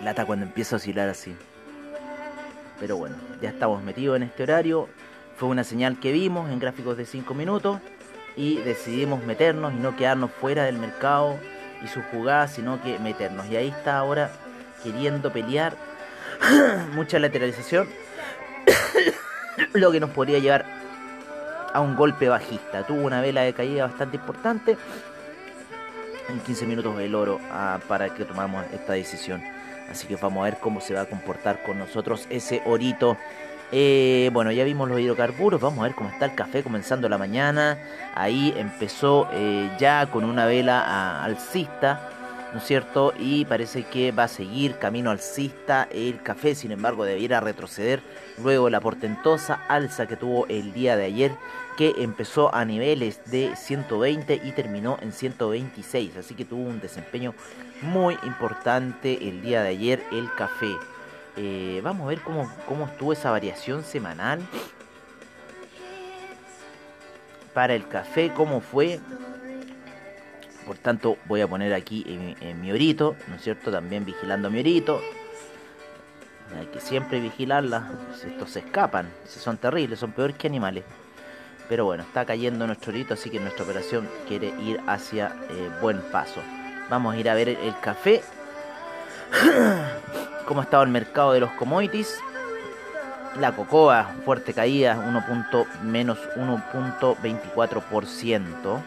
lata 0.03 0.27
cuando 0.27 0.45
empieza 0.45 0.77
a 0.77 0.79
oscilar 0.79 1.09
así. 1.09 1.35
Pero 2.79 2.99
bueno, 2.99 3.17
ya 3.41 3.49
estamos 3.49 3.83
metidos 3.83 4.17
en 4.17 4.25
este 4.25 4.43
horario. 4.43 4.89
Fue 5.37 5.49
una 5.49 5.65
señal 5.65 5.99
que 5.99 6.13
vimos 6.13 6.51
en 6.51 6.59
gráficos 6.59 6.99
de 6.99 7.07
5 7.07 7.33
minutos 7.33 7.81
y 8.37 8.57
decidimos 8.59 9.23
meternos 9.25 9.73
y 9.73 9.77
no 9.77 9.97
quedarnos 9.97 10.31
fuera 10.31 10.65
del 10.65 10.79
mercado 10.79 11.39
y 11.83 11.89
sus 11.89 12.05
jugadas, 12.07 12.53
sino 12.53 12.83
que 12.83 12.99
meternos. 12.99 13.47
Y 13.47 13.57
ahí 13.57 13.69
está 13.69 13.99
ahora 13.99 14.31
queriendo 14.83 15.33
pelear 15.33 15.77
mucha 16.93 17.19
lateralización, 17.19 17.89
lo 19.73 19.93
que 19.93 20.01
nos 20.01 20.11
podría 20.11 20.39
llevar 20.39 20.65
a 21.73 21.81
un 21.81 21.97
golpe 21.97 22.29
bajista. 22.29 22.87
Tuvo 22.87 23.03
una 23.03 23.21
vela 23.21 23.43
de 23.43 23.53
caída 23.53 23.87
bastante 23.87 24.17
importante. 24.17 24.77
En 26.29 26.41
15 26.41 26.67
minutos 26.67 26.99
el 27.01 27.15
oro 27.15 27.41
ah, 27.51 27.79
para 27.87 28.15
que 28.15 28.25
tomamos 28.25 28.65
esta 28.73 28.95
decisión. 28.95 29.43
Así 29.91 30.07
que 30.07 30.17
vamos 30.17 30.41
a 30.41 30.45
ver 30.45 30.59
cómo 30.59 30.81
se 30.81 30.95
va 30.95 31.03
a 31.03 31.07
comportar 31.07 31.63
con 31.63 31.79
nosotros 31.79 32.27
ese 32.31 32.63
orito. 32.65 33.19
Eh, 33.73 34.31
bueno, 34.33 34.53
ya 34.53 34.65
vimos 34.65 34.89
los 34.89 35.01
hidrocarburos. 35.01 35.61
Vamos 35.61 35.81
a 35.81 35.83
ver 35.85 35.95
cómo 35.95 36.11
está 36.11 36.27
el 36.27 36.35
café 36.35 36.63
comenzando 36.63 37.09
la 37.09 37.19
mañana. 37.19 37.79
Ahí 38.15 38.55
empezó 38.57 39.29
eh, 39.33 39.71
ya 39.79 40.11
con 40.11 40.25
una 40.25 40.47
vela 40.47 41.23
alcista. 41.25 42.11
¿no 42.55 42.61
es 42.61 42.67
cierto? 42.67 43.13
Y 43.19 43.45
parece 43.47 43.83
que 43.83 44.13
va 44.13 44.25
a 44.25 44.29
seguir 44.29 44.79
camino 44.79 45.11
alcista 45.11 45.89
el 45.91 46.23
café, 46.23 46.55
sin 46.55 46.71
embargo 46.71 47.05
debiera 47.05 47.41
retroceder 47.41 48.01
luego 48.41 48.71
la 48.71 48.81
portentosa 48.81 49.55
alza 49.67 50.07
que 50.07 50.17
tuvo 50.17 50.47
el 50.47 50.73
día 50.73 50.97
de 50.97 51.05
ayer, 51.07 51.33
que 51.77 51.95
empezó 51.99 52.55
a 52.55 52.65
niveles 52.65 53.21
de 53.27 53.57
120 53.57 54.41
y 54.45 54.53
terminó 54.53 54.99
en 55.03 55.11
126, 55.11 56.17
así 56.17 56.37
que 56.37 56.45
tuvo 56.45 56.63
un 56.63 56.81
desempeño 56.81 57.35
muy 57.83 58.17
importante 58.23 59.29
el 59.29 59.43
día 59.43 59.65
de 59.65 59.71
ayer 59.71 60.05
el 60.13 60.33
café. 60.35 60.77
Eh, 61.37 61.81
vamos 61.83 62.07
a 62.07 62.09
ver 62.11 62.21
cómo, 62.21 62.51
cómo 62.67 62.87
estuvo 62.87 63.13
esa 63.13 63.31
variación 63.31 63.83
semanal 63.83 64.41
para 67.53 67.75
el 67.75 67.89
café, 67.89 68.33
cómo 68.35 68.61
fue. 68.61 69.01
Por 70.67 70.79
tanto, 70.79 71.19
voy 71.27 71.41
a 71.43 71.49
poner 71.49 71.75
aquí 71.75 72.05
mi 72.61 72.73
orito, 72.73 73.17
¿no 73.29 73.35
es 73.37 73.43
cierto? 73.43 73.71
También 73.71 74.05
vigilando 74.05 74.51
mi 74.51 74.61
orito. 74.61 75.01
Hay 76.59 76.67
que 76.67 76.81
siempre 76.81 77.21
vigilarla. 77.21 77.91
Si 78.21 78.29
estos 78.29 78.51
se 78.51 78.61
escapan, 78.61 79.11
son 79.27 79.57
terribles, 79.59 79.99
son 79.99 80.13
peores 80.13 80.37
que 80.37 80.47
animales. 80.47 80.85
Pero 81.69 81.87
bueno, 81.87 82.03
está 82.03 82.25
cayendo 82.25 82.67
nuestro 82.67 82.93
orito, 82.93 83.15
así 83.15 83.31
que 83.31 83.41
nuestra 83.41 83.65
operación 83.65 84.09
quiere 84.29 84.49
ir 84.61 84.81
hacia 84.87 85.35
eh, 85.51 85.71
buen 85.81 86.01
paso. 86.13 86.41
Vamos 86.91 87.15
a 87.15 87.19
ir 87.19 87.29
a 87.31 87.35
ver 87.35 87.49
el 87.49 87.79
café. 87.81 88.23
Cómo 90.47 90.61
ha 90.61 90.65
estado 90.65 90.83
el 90.83 90.91
mercado 90.91 91.33
de 91.33 91.41
los 91.41 91.53
commodities. 91.53 92.19
La 93.41 93.53
cocoa, 93.53 94.15
fuerte 94.25 94.53
caída, 94.53 94.99
1. 94.99 95.25
menos 95.83 96.19
1.24%. 96.37 98.83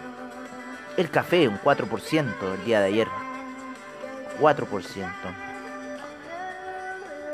El 0.98 1.10
café, 1.10 1.48
un 1.48 1.58
4% 1.60 2.54
el 2.54 2.66
día 2.66 2.82
de 2.82 2.88
ayer. 2.88 3.08
4%. 4.40 5.08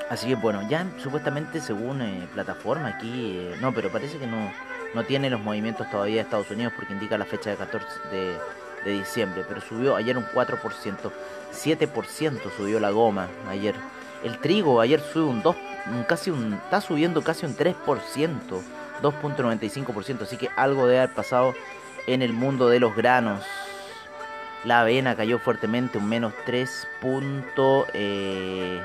Así 0.10 0.28
que 0.28 0.36
bueno, 0.36 0.68
ya 0.70 0.86
supuestamente 1.02 1.60
según 1.60 2.02
eh, 2.02 2.26
plataforma 2.34 2.88
aquí, 2.88 3.38
eh, 3.38 3.58
no, 3.60 3.74
pero 3.74 3.92
parece 3.92 4.18
que 4.18 4.28
no, 4.28 4.50
no 4.94 5.04
tiene 5.04 5.30
los 5.30 5.42
movimientos 5.42 5.90
todavía 5.90 6.16
de 6.16 6.22
Estados 6.22 6.50
Unidos 6.52 6.72
porque 6.76 6.94
indica 6.94 7.18
la 7.18 7.26
fecha 7.26 7.50
de 7.50 7.58
14 7.58 7.88
de, 8.12 8.38
de 8.86 8.92
diciembre, 8.92 9.44
pero 9.48 9.60
subió 9.62 9.96
ayer 9.96 10.18
un 10.18 10.26
4%, 10.26 10.60
7% 11.52 12.52
subió 12.56 12.80
la 12.80 12.92
goma 12.92 13.28
ayer. 13.50 13.76
El 14.24 14.40
trigo 14.40 14.80
ayer 14.80 15.02
sube 15.02 15.26
un 15.26 15.42
2, 15.42 15.56
casi 16.08 16.32
un, 16.32 16.54
está 16.54 16.80
subiendo 16.80 17.22
casi 17.22 17.46
un 17.46 17.56
3%, 17.58 17.76
2.95%, 19.02 20.22
así 20.22 20.38
que 20.38 20.50
algo 20.56 20.88
debe 20.88 21.00
haber 21.00 21.14
pasado 21.14 21.54
en 22.08 22.22
el 22.22 22.34
mundo 22.34 22.70
de 22.70 22.80
los 22.80 22.96
granos. 22.96 23.44
La 24.64 24.82
avena 24.82 25.16
cayó 25.16 25.40
fuertemente, 25.40 25.98
un 25.98 26.08
menos 26.08 26.34
3.84%. 26.46 27.86
Eh, 27.94 28.82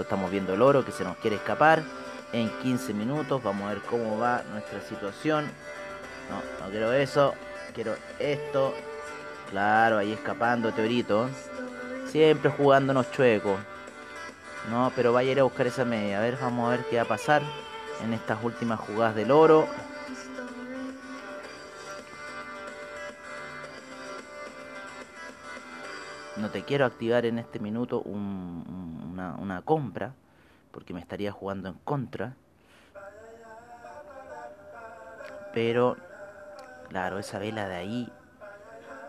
Estamos 0.00 0.30
viendo 0.32 0.54
el 0.54 0.62
oro 0.62 0.84
que 0.84 0.90
se 0.90 1.04
nos 1.04 1.16
quiere 1.18 1.36
escapar 1.36 1.84
en 2.32 2.50
15 2.60 2.92
minutos. 2.92 3.40
Vamos 3.42 3.66
a 3.66 3.74
ver 3.74 3.82
cómo 3.82 4.18
va 4.18 4.42
nuestra 4.50 4.80
situación. 4.80 5.44
No, 6.28 6.64
no 6.64 6.70
quiero 6.70 6.92
eso. 6.92 7.34
Quiero 7.72 7.94
esto. 8.18 8.74
Claro, 9.50 9.98
ahí 9.98 10.12
escapando, 10.12 10.72
teorito. 10.72 11.28
Siempre 12.10 12.50
jugándonos 12.50 13.10
chuecos. 13.12 13.58
No, 14.70 14.92
pero 14.94 15.12
vaya 15.12 15.30
a 15.30 15.32
ir 15.32 15.40
a 15.40 15.44
buscar 15.44 15.66
esa 15.66 15.84
media. 15.84 16.18
A 16.18 16.20
ver, 16.20 16.36
vamos 16.40 16.68
a 16.68 16.76
ver 16.76 16.84
qué 16.90 16.96
va 16.96 17.02
a 17.02 17.08
pasar 17.08 17.42
en 18.04 18.12
estas 18.12 18.42
últimas 18.42 18.80
jugadas 18.80 19.14
del 19.14 19.30
oro. 19.30 19.66
no 26.40 26.50
te 26.50 26.62
quiero 26.62 26.86
activar 26.86 27.26
en 27.26 27.38
este 27.38 27.58
minuto 27.58 28.00
una, 28.00 29.62
compra, 29.64 30.14
porque 30.72 30.94
me 30.94 31.00
estaría 31.00 31.30
jugando 31.32 31.68
en 31.68 31.74
contra. 31.84 32.34
Pero, 35.52 35.96
claro, 36.88 37.18
esa 37.18 37.38
vela 37.38 37.68
de 37.68 37.74
ahí, 37.74 38.12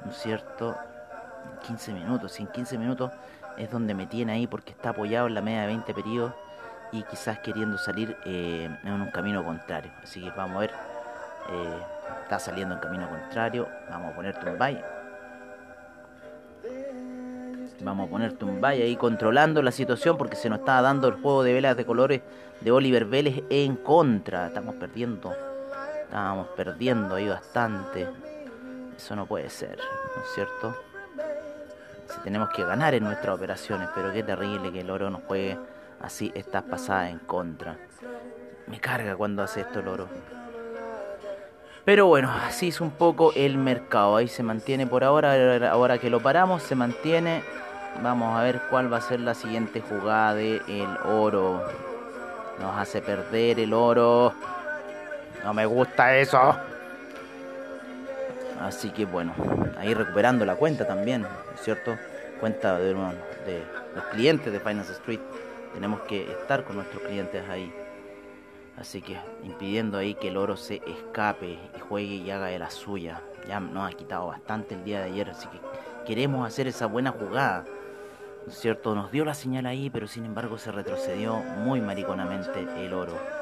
¿no 0.04 0.12
es 0.12 0.18
cierto? 0.18 0.76
15 1.68 1.94
minutos, 1.94 2.32
sin 2.32 2.48
15 2.48 2.78
minutos 2.78 3.12
es 3.58 3.70
donde 3.70 3.94
me 3.94 4.08
tiene 4.08 4.34
ahí 4.34 4.48
porque 4.48 4.72
está 4.72 4.90
apoyado 4.90 5.28
en 5.28 5.36
la 5.36 5.42
media 5.42 5.62
de 5.62 5.68
20 5.68 5.94
periodos 5.94 6.34
y 6.92 7.04
quizás 7.04 7.40
queriendo 7.40 7.78
salir 7.78 8.18
eh, 8.26 8.70
en 8.84 8.94
un 8.94 9.12
camino 9.12 9.44
contrario. 9.44 9.92
Así 10.04 10.22
que 10.22 10.30
vamos 10.32 10.58
a 10.58 10.60
ver, 10.60 10.72
eh, 11.50 11.80
está 12.24 12.40
saliendo 12.40 12.76
en 12.76 12.82
camino 12.82 13.10
contrario, 13.10 13.68
vamos 13.90 14.12
a 14.12 14.16
ponerte 14.16 14.50
un 14.50 14.58
bye 14.58 14.84
Vamos 17.84 18.08
a 18.08 18.12
ponerte 18.12 18.46
un 18.46 18.62
valle 18.62 18.84
ahí 18.84 18.96
controlando 18.96 19.62
la 19.64 19.72
situación 19.72 20.16
porque 20.18 20.36
se 20.36 20.50
nos 20.50 20.60
está 20.60 20.82
dando 20.82 21.08
el 21.08 21.16
juego 21.16 21.44
de 21.44 21.54
velas 21.54 21.76
de 21.76 21.86
colores 21.86 22.22
de 22.60 22.72
Oliver 22.72 23.06
Vélez 23.06 23.44
en 23.50 23.76
contra. 23.76 24.48
Estamos 24.48 24.76
perdiendo. 24.76 25.34
Estamos 26.04 26.48
perdiendo 26.56 27.16
ahí 27.16 27.28
bastante. 27.28 28.08
Eso 28.96 29.16
no 29.16 29.26
puede 29.26 29.50
ser, 29.50 29.80
¿no 30.16 30.22
es 30.22 30.30
cierto? 30.36 30.76
Si 32.14 32.20
tenemos 32.22 32.50
que 32.50 32.64
ganar 32.64 32.94
en 32.94 33.04
nuestras 33.04 33.36
operaciones, 33.36 33.90
pero 33.96 34.12
qué 34.12 34.24
terrible 34.24 34.72
que 34.72 34.82
el 34.82 34.90
oro 34.90 35.10
nos 35.10 35.24
juegue 35.24 35.58
así 36.02 36.32
estas 36.36 36.64
pasadas 36.64 37.10
en 37.10 37.20
contra. 37.20 37.78
Me 38.68 38.80
carga 38.80 39.16
cuando 39.16 39.44
hace 39.44 39.62
esto 39.62 39.80
el 39.80 39.88
oro. 39.88 40.08
Pero 41.86 42.08
bueno, 42.08 42.32
así 42.32 42.68
es 42.68 42.82
un 42.82 42.92
poco 42.92 43.32
el 43.36 43.58
mercado. 43.58 44.18
Ahí 44.18 44.28
se 44.28 44.44
mantiene 44.44 44.86
por 44.86 45.04
ahora. 45.04 45.72
Ahora 45.72 45.98
que 45.98 46.10
lo 46.10 46.20
paramos, 46.20 46.64
se 46.64 46.76
mantiene. 46.76 47.44
Vamos 48.04 48.38
a 48.38 48.44
ver 48.44 48.62
cuál 48.70 48.92
va 48.92 48.98
a 48.98 49.02
ser 49.02 49.20
la 49.20 49.34
siguiente 49.34 49.82
jugada 49.82 50.36
de 50.36 50.62
el 50.68 50.98
oro. 51.06 51.64
Nos 52.60 52.78
hace 52.78 53.02
perder 53.02 53.60
el 53.60 53.74
oro. 53.74 54.34
No 55.44 55.54
me 55.54 55.66
gusta 55.66 56.16
eso. 56.18 56.56
Así 58.62 58.92
que 58.92 59.06
bueno, 59.06 59.34
ahí 59.78 59.94
recuperando 59.94 60.46
la 60.46 60.56
cuenta 60.56 60.88
también, 60.88 61.26
¿cierto? 61.62 61.98
Cuenta 62.40 62.78
de, 62.78 62.94
de 62.94 63.64
los 63.96 64.06
clientes 64.12 64.52
de 64.52 64.60
Finance 64.60 64.94
Street. 64.94 65.20
Tenemos 65.74 66.02
que 66.02 66.32
estar 66.32 66.64
con 66.64 66.76
nuestros 66.76 67.02
clientes 67.04 67.44
ahí. 67.50 67.74
Así 68.78 69.02
que 69.02 69.18
impidiendo 69.44 69.98
ahí 69.98 70.16
que 70.16 70.30
el 70.30 70.38
oro 70.38 70.58
se 70.58 70.82
escape 70.88 71.48
y 71.48 71.80
juegue 71.88 72.16
y 72.16 72.32
haga 72.32 72.48
de 72.48 72.60
la 72.60 72.70
suya. 72.70 73.22
Ya 73.48 73.60
nos 73.60 73.92
ha 73.92 73.96
quitado 73.96 74.28
bastante 74.28 74.76
el 74.76 74.84
día 74.84 75.00
de 75.00 75.06
ayer, 75.06 75.30
así 75.30 75.48
que 75.48 75.60
queremos 76.06 76.48
hacer 76.48 76.68
esa 76.68 76.86
buena 76.88 77.12
jugada 77.12 77.66
cierto? 78.50 78.96
Nos 78.96 79.12
dio 79.12 79.26
la 79.26 79.34
señal 79.34 79.66
ahí, 79.66 79.90
pero 79.90 80.08
sin 80.08 80.26
embargo 80.26 80.58
se 80.58 80.72
retrocedió 80.72 81.36
muy 81.38 81.82
mariconamente 81.82 82.68
el 82.78 82.94
oro. 82.94 83.41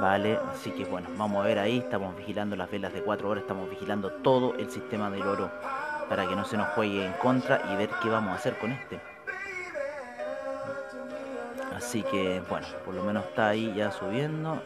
Vale, 0.00 0.38
así 0.54 0.70
que 0.70 0.84
bueno, 0.84 1.08
vamos 1.16 1.44
a 1.44 1.48
ver 1.48 1.58
ahí, 1.58 1.78
estamos 1.78 2.16
vigilando 2.16 2.54
las 2.54 2.70
velas 2.70 2.92
de 2.92 3.02
4 3.02 3.28
horas, 3.28 3.42
estamos 3.42 3.68
vigilando 3.68 4.10
todo 4.12 4.54
el 4.54 4.70
sistema 4.70 5.10
del 5.10 5.22
oro 5.22 5.50
para 6.08 6.26
que 6.26 6.36
no 6.36 6.44
se 6.44 6.56
nos 6.56 6.68
juegue 6.68 7.04
en 7.04 7.12
contra 7.14 7.60
y 7.72 7.76
ver 7.76 7.90
qué 8.00 8.08
vamos 8.08 8.30
a 8.32 8.36
hacer 8.36 8.56
con 8.58 8.70
este. 8.70 9.00
Así 11.74 12.02
que 12.04 12.40
bueno, 12.48 12.66
por 12.84 12.94
lo 12.94 13.02
menos 13.02 13.24
está 13.24 13.48
ahí 13.48 13.74
ya 13.74 13.90
subiendo. 13.90 14.62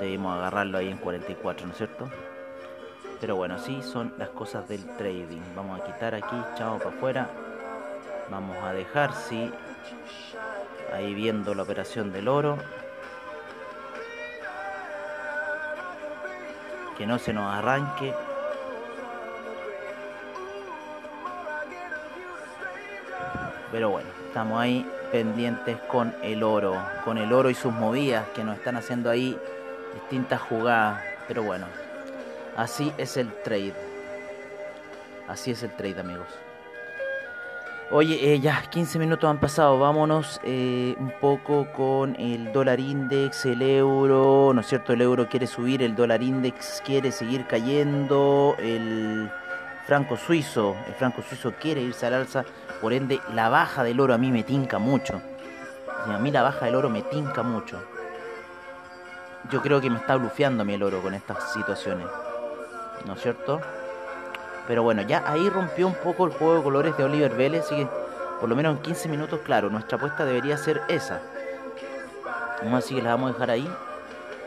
Debemos 0.00 0.36
agarrarlo 0.36 0.78
ahí 0.78 0.88
en 0.88 0.98
44, 0.98 1.66
¿no 1.66 1.72
es 1.72 1.78
cierto? 1.78 2.08
Pero 3.20 3.36
bueno, 3.36 3.54
así 3.54 3.82
son 3.82 4.14
las 4.18 4.30
cosas 4.30 4.68
del 4.68 4.84
trading. 4.96 5.42
Vamos 5.54 5.80
a 5.80 5.84
quitar 5.84 6.14
aquí, 6.14 6.36
chao 6.56 6.78
para 6.78 6.90
afuera. 6.90 7.28
Vamos 8.30 8.56
a 8.62 8.72
dejar, 8.72 9.12
sí. 9.12 9.52
Ahí 10.92 11.14
viendo 11.14 11.54
la 11.54 11.62
operación 11.62 12.12
del 12.12 12.28
oro. 12.28 12.58
Que 16.98 17.06
no 17.06 17.18
se 17.18 17.32
nos 17.32 17.54
arranque. 17.54 18.12
Pero 23.70 23.90
bueno, 23.90 24.08
estamos 24.26 24.60
ahí 24.60 24.90
pendientes 25.12 25.78
con 25.88 26.14
el 26.22 26.42
oro, 26.42 26.76
con 27.04 27.18
el 27.18 27.32
oro 27.32 27.50
y 27.50 27.54
sus 27.54 27.72
movidas 27.72 28.26
que 28.34 28.42
nos 28.42 28.56
están 28.56 28.76
haciendo 28.76 29.10
ahí 29.10 29.38
distintas 29.94 30.40
jugadas. 30.40 31.02
Pero 31.28 31.44
bueno, 31.44 31.66
así 32.56 32.92
es 32.98 33.16
el 33.16 33.32
trade. 33.42 33.74
Así 35.28 35.52
es 35.52 35.62
el 35.62 35.70
trade, 35.76 36.00
amigos. 36.00 36.47
Oye, 37.90 38.34
eh, 38.34 38.38
ya 38.38 38.60
15 38.60 38.98
minutos 38.98 39.30
han 39.30 39.40
pasado, 39.40 39.78
vámonos 39.78 40.42
eh, 40.44 40.94
un 40.98 41.10
poco 41.22 41.72
con 41.72 42.16
el 42.20 42.52
dólar 42.52 42.80
index, 42.80 43.46
el 43.46 43.62
euro, 43.62 44.52
¿no 44.54 44.60
es 44.60 44.66
cierto? 44.66 44.92
El 44.92 45.00
euro 45.00 45.26
quiere 45.26 45.46
subir, 45.46 45.82
el 45.82 45.96
dólar 45.96 46.22
index 46.22 46.82
quiere 46.84 47.10
seguir 47.10 47.46
cayendo, 47.46 48.54
el 48.58 49.30
franco 49.86 50.18
suizo, 50.18 50.76
el 50.86 50.92
franco 50.96 51.22
suizo 51.22 51.54
quiere 51.58 51.80
irse 51.80 52.04
al 52.04 52.12
alza, 52.12 52.44
por 52.82 52.92
ende 52.92 53.20
la 53.32 53.48
baja 53.48 53.82
del 53.82 54.00
oro 54.00 54.12
a 54.12 54.18
mí 54.18 54.30
me 54.30 54.42
tinca 54.42 54.78
mucho. 54.78 55.22
A 56.04 56.18
mí 56.18 56.30
la 56.30 56.42
baja 56.42 56.66
del 56.66 56.74
oro 56.74 56.90
me 56.90 57.00
tinca 57.00 57.42
mucho. 57.42 57.82
Yo 59.50 59.62
creo 59.62 59.80
que 59.80 59.88
me 59.88 59.96
está 59.96 60.16
blufeando 60.16 60.62
mi 60.62 60.74
el 60.74 60.82
oro 60.82 61.00
con 61.00 61.14
estas 61.14 61.54
situaciones, 61.54 62.06
¿no 63.06 63.14
es 63.14 63.22
cierto? 63.22 63.62
Pero 64.68 64.82
bueno, 64.82 65.00
ya 65.02 65.24
ahí 65.26 65.48
rompió 65.48 65.86
un 65.86 65.94
poco 65.94 66.26
el 66.26 66.32
juego 66.32 66.56
de 66.56 66.62
colores 66.62 66.96
de 66.98 67.04
Oliver 67.04 67.34
Vélez, 67.34 67.64
así 67.64 67.76
que 67.76 67.88
por 68.38 68.50
lo 68.50 68.54
menos 68.54 68.76
en 68.76 68.82
15 68.82 69.08
minutos, 69.08 69.40
claro, 69.42 69.70
nuestra 69.70 69.96
apuesta 69.96 70.26
debería 70.26 70.58
ser 70.58 70.82
esa. 70.88 71.22
Así 72.74 72.94
que 72.94 73.02
la 73.02 73.10
vamos 73.10 73.30
a 73.30 73.32
dejar 73.32 73.50
ahí 73.50 73.68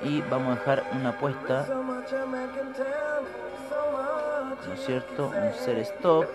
y 0.03 0.21
vamos 0.21 0.55
a 0.55 0.59
dejar 0.59 0.83
una 0.93 1.09
apuesta, 1.09 1.65
¿no 4.67 4.73
es 4.73 4.85
cierto? 4.85 5.27
Un 5.27 5.53
sell 5.53 5.79
stop, 5.79 6.25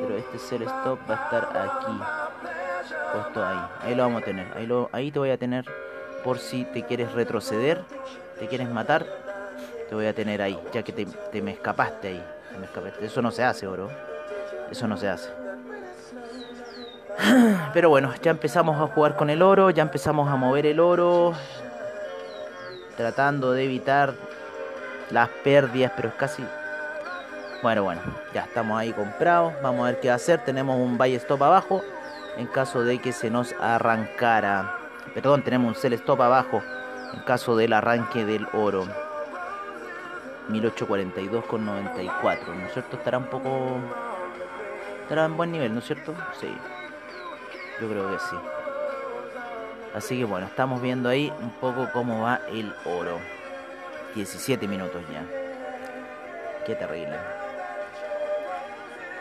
pero 0.00 0.16
este 0.16 0.38
sell 0.38 0.62
stop 0.62 1.00
va 1.10 1.14
a 1.14 1.24
estar 1.24 1.48
aquí, 1.56 2.00
puesto 3.12 3.44
ahí. 3.44 3.58
Ahí 3.80 3.94
lo 3.96 4.04
vamos 4.04 4.22
a 4.22 4.24
tener, 4.24 4.46
ahí, 4.56 4.66
lo, 4.66 4.88
ahí 4.92 5.10
te 5.10 5.18
voy 5.18 5.30
a 5.30 5.38
tener 5.38 5.64
por 6.22 6.38
si 6.38 6.64
te 6.66 6.84
quieres 6.84 7.12
retroceder, 7.12 7.82
te 8.38 8.46
quieres 8.46 8.70
matar, 8.70 9.04
te 9.88 9.94
voy 9.96 10.06
a 10.06 10.14
tener 10.14 10.40
ahí, 10.40 10.56
ya 10.72 10.84
que 10.84 10.92
te 10.92 11.42
me 11.42 11.50
escapaste 11.50 12.08
ahí. 12.08 12.24
Eso 13.00 13.22
no 13.22 13.30
se 13.30 13.44
hace, 13.44 13.66
oro. 13.66 13.90
Eso 14.70 14.86
no 14.88 14.96
se 14.96 15.08
hace. 15.08 15.30
Pero 17.74 17.90
bueno, 17.90 18.12
ya 18.22 18.30
empezamos 18.30 18.80
a 18.80 18.92
jugar 18.92 19.16
con 19.16 19.30
el 19.30 19.42
oro, 19.42 19.70
ya 19.70 19.82
empezamos 19.82 20.30
a 20.30 20.36
mover 20.36 20.66
el 20.66 20.80
oro, 20.80 21.34
tratando 22.96 23.52
de 23.52 23.64
evitar 23.64 24.14
las 25.10 25.28
pérdidas, 25.44 25.92
pero 25.94 26.08
es 26.08 26.14
casi... 26.14 26.44
Bueno, 27.62 27.84
bueno, 27.84 28.00
ya 28.34 28.42
estamos 28.42 28.78
ahí 28.78 28.92
comprados, 28.92 29.52
vamos 29.62 29.82
a 29.82 29.92
ver 29.92 30.00
qué 30.00 30.10
hacer, 30.10 30.42
tenemos 30.44 30.76
un 30.76 30.98
buy 30.98 31.14
stop 31.14 31.42
abajo 31.42 31.82
en 32.36 32.46
caso 32.46 32.82
de 32.82 32.98
que 32.98 33.12
se 33.12 33.30
nos 33.30 33.52
arrancara. 33.60 34.78
Perdón, 35.14 35.42
tenemos 35.42 35.76
un 35.76 35.80
sell 35.80 35.92
stop 35.92 36.22
abajo 36.22 36.62
en 37.12 37.20
caso 37.20 37.56
del 37.56 37.72
arranque 37.72 38.24
del 38.24 38.48
oro. 38.52 38.86
1842,94, 40.52 42.46
¿no 42.54 42.66
es 42.66 42.72
cierto? 42.72 42.96
Estará 42.96 43.18
un 43.18 43.26
poco... 43.26 43.78
Estará 45.02 45.24
en 45.24 45.36
buen 45.36 45.52
nivel, 45.52 45.72
¿no 45.72 45.80
es 45.80 45.86
cierto? 45.86 46.14
Sí, 46.40 46.48
yo 47.80 47.88
creo 47.88 48.10
que 48.12 48.18
sí. 48.18 48.36
Así 49.94 50.18
que 50.18 50.24
bueno, 50.24 50.46
estamos 50.46 50.80
viendo 50.80 51.08
ahí 51.08 51.32
un 51.40 51.50
poco 51.50 51.88
cómo 51.92 52.22
va 52.22 52.40
el 52.50 52.72
oro. 52.84 53.18
17 54.14 54.66
minutos 54.68 55.02
ya. 55.12 55.24
Qué 56.64 56.74
terrible. 56.74 57.16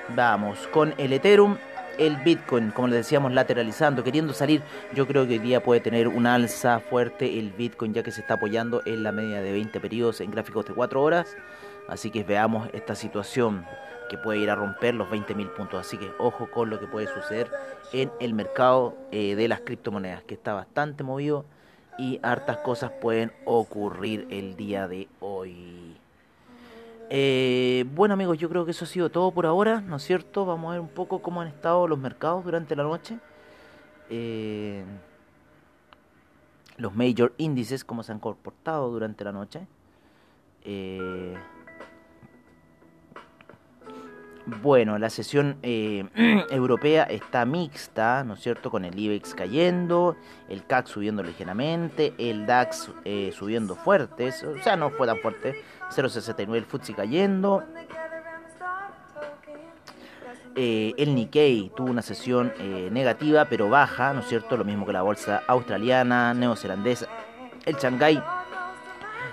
Vamos 0.10 0.67
con 0.67 0.94
el 0.98 1.13
Ethereum 1.13 1.58
el 2.02 2.18
Bitcoin, 2.18 2.72
como 2.72 2.88
les 2.88 2.98
decíamos, 2.98 3.32
lateralizando, 3.32 4.04
queriendo 4.04 4.34
salir. 4.34 4.64
Yo 4.96 5.06
creo 5.06 5.28
que 5.28 5.34
hoy 5.34 5.40
día 5.40 5.62
puede 5.62 5.82
tener 5.82 6.08
un 6.08 6.26
alza 6.26 6.80
fuerte 6.80 7.38
el 7.38 7.52
Bitcoin, 7.52 7.94
ya 7.94 8.02
que 8.02 8.12
se 8.12 8.22
está 8.22 8.34
apoyando 8.36 8.82
en 8.86 9.04
la 9.04 9.12
media 9.12 9.40
de 9.40 9.52
20 9.52 9.80
periodos 9.80 10.20
en 10.20 10.32
gráficos 10.32 10.66
de 10.66 10.74
4 10.74 11.02
horas. 11.02 11.38
Así 11.88 12.10
que 12.10 12.24
veamos 12.24 12.70
esta 12.74 12.96
situación 12.96 13.66
que 14.10 14.18
puede 14.18 14.40
ir 14.40 14.50
a 14.50 14.56
romper 14.56 14.96
los 14.96 15.10
20.000 15.10 15.54
puntos. 15.54 15.80
Así 15.80 15.98
que 15.98 16.12
ojo 16.18 16.50
con 16.50 16.72
lo 16.72 16.80
que 16.80 16.88
puede 16.88 17.06
suceder 17.06 17.52
en 17.94 18.12
el 18.20 18.34
mercado 18.34 18.98
eh, 19.12 19.36
de 19.36 19.48
las 19.48 19.60
criptomonedas, 19.60 20.24
que 20.24 20.34
está 20.34 20.54
bastante 20.54 21.04
movido 21.04 21.46
y 22.00 22.20
hartas 22.24 22.58
cosas 22.58 22.92
pueden 23.00 23.32
ocurrir 23.46 24.26
el 24.32 24.56
día 24.56 24.88
de 24.88 25.08
hoy. 25.20 26.01
Eh, 27.13 27.84
bueno 27.93 28.13
amigos, 28.13 28.38
yo 28.38 28.47
creo 28.47 28.63
que 28.63 28.71
eso 28.71 28.86
ha 28.86 28.88
sido 28.88 29.10
todo 29.10 29.32
por 29.32 29.45
ahora, 29.45 29.82
¿no 29.82 29.97
es 29.97 30.04
cierto? 30.04 30.45
Vamos 30.45 30.69
a 30.69 30.71
ver 30.71 30.80
un 30.80 30.88
poco 30.88 31.21
cómo 31.21 31.41
han 31.41 31.50
estado 31.50 31.86
los 31.86 32.00
mercados 32.00 32.45
durante 32.45 32.74
la 32.74 32.84
noche. 32.84 33.19
Eh, 34.10 34.86
los 36.78 36.95
major 36.95 37.34
índices, 37.38 37.84
cómo 37.84 38.02
se 38.04 38.13
han 38.13 38.19
comportado 38.19 38.89
durante 38.89 39.26
la 39.26 39.34
noche. 39.34 39.67
Eh, 40.63 41.36
bueno, 44.45 44.97
la 44.97 45.10
sesión 45.10 45.58
eh, 45.63 46.06
europea 46.50 47.04
está 47.04 47.45
mixta, 47.45 48.24
¿no 48.24 48.34
es 48.34 48.41
cierto? 48.41 48.71
Con 48.71 48.86
el 48.86 48.97
IBEX 48.97 49.36
cayendo, 49.36 50.15
el 50.50 50.65
CAC 50.65 50.88
subiendo 50.88 51.24
ligeramente, 51.24 52.13
el 52.17 52.45
DAX 52.45 52.91
eh, 53.06 53.32
subiendo 53.34 53.76
fuertes, 53.76 54.43
o 54.43 54.58
sea, 54.62 54.76
no 54.76 54.89
fue 54.89 55.08
tan 55.08 55.17
fuerte, 55.19 55.56
0,69 55.92 56.56
el 56.56 56.66
FTSE 56.66 56.94
cayendo. 56.94 57.64
Eh, 60.56 60.94
el 60.98 61.16
Nikkei 61.16 61.72
tuvo 61.76 61.90
una 61.90 62.02
sesión 62.02 62.54
negativa, 62.92 63.46
pero 63.46 63.70
baja, 63.70 64.14
¿no 64.14 64.20
es 64.20 64.28
cierto? 64.28 64.58
Lo 64.58 64.66
mismo 64.66 64.86
que 64.86 64.94
la 64.94 65.02
bolsa 65.02 65.44
australiana, 65.48 66.34
neozelandesa. 66.34 67.08
El 67.66 67.76
Shanghai 67.76 68.22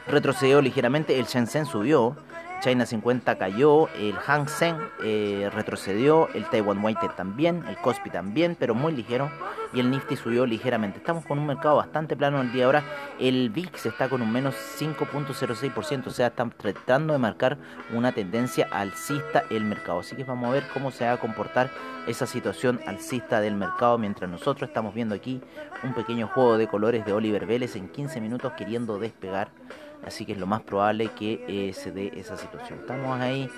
retrocedió 0.07 0.61
ligeramente, 0.61 1.19
el 1.19 1.27
Shenzhen 1.27 1.67
subió. 1.67 2.17
China 2.61 2.87
50 2.87 3.39
cayó, 3.39 3.89
el 3.97 4.15
Hang 4.15 4.49
Seng 4.49 4.77
eh, 5.05 5.49
retrocedió, 5.55 6.29
el 6.35 6.45
Taiwan 6.51 6.83
Weighted 6.83 7.11
también, 7.17 7.65
el 7.69 7.77
Kospi 7.77 8.11
también, 8.11 8.57
pero 8.59 8.75
muy 8.75 8.93
ligero, 8.93 9.31
y 9.73 9.81
el 9.81 9.91
Nifty 9.91 10.17
subió 10.17 10.47
ligeramente. 10.47 10.99
Estamos 10.99 11.25
con 11.25 11.39
un 11.39 11.47
mercado 11.47 11.77
bastante 11.77 12.17
plano 12.17 12.41
el 12.41 12.53
día 12.53 12.67
ahora. 12.67 12.83
El 13.19 13.51
VIX 13.51 13.87
está 13.87 14.09
con 14.09 14.23
un 14.23 14.33
menos 14.33 14.55
5.06%, 14.79 16.07
o 16.07 16.11
sea, 16.11 16.29
están 16.29 16.51
tratando 16.51 17.13
de 17.13 17.19
marcar 17.19 17.59
una 17.93 18.13
tendencia 18.13 18.69
alcista 18.71 19.45
el 19.51 19.65
mercado. 19.65 20.01
Así 20.01 20.17
que 20.17 20.25
vamos 20.25 20.49
a 20.49 20.53
ver 20.53 20.65
cómo 20.73 20.91
se 20.91 21.05
va 21.05 21.13
a 21.13 21.17
comportar 21.19 21.71
esa 22.07 22.27
situación 22.27 22.81
alcista 22.87 23.41
del 23.41 23.55
mercado 23.55 23.99
mientras 23.99 24.31
nosotros 24.31 24.69
estamos 24.69 24.95
viendo 24.95 25.15
aquí 25.15 25.41
un 25.83 25.95
pequeño 25.95 26.27
juego 26.29 26.59
de 26.59 26.67
colores 26.67 27.05
de 27.05 27.13
Oliver 27.13 27.47
Vélez 27.47 27.77
en 27.77 27.89
15 27.89 28.21
minutos 28.21 28.53
queriendo 28.55 28.99
despegar 28.99 29.51
así 30.07 30.25
que 30.25 30.33
es 30.33 30.39
lo 30.39 30.47
más 30.47 30.63
probable 30.63 31.09
que 31.09 31.45
eh, 31.49 31.73
se 31.73 31.93
dé 31.93 32.13
esa 32.17 32.37
situación. 32.37 32.81
Estamos 32.81 33.21
ahí 33.21 33.51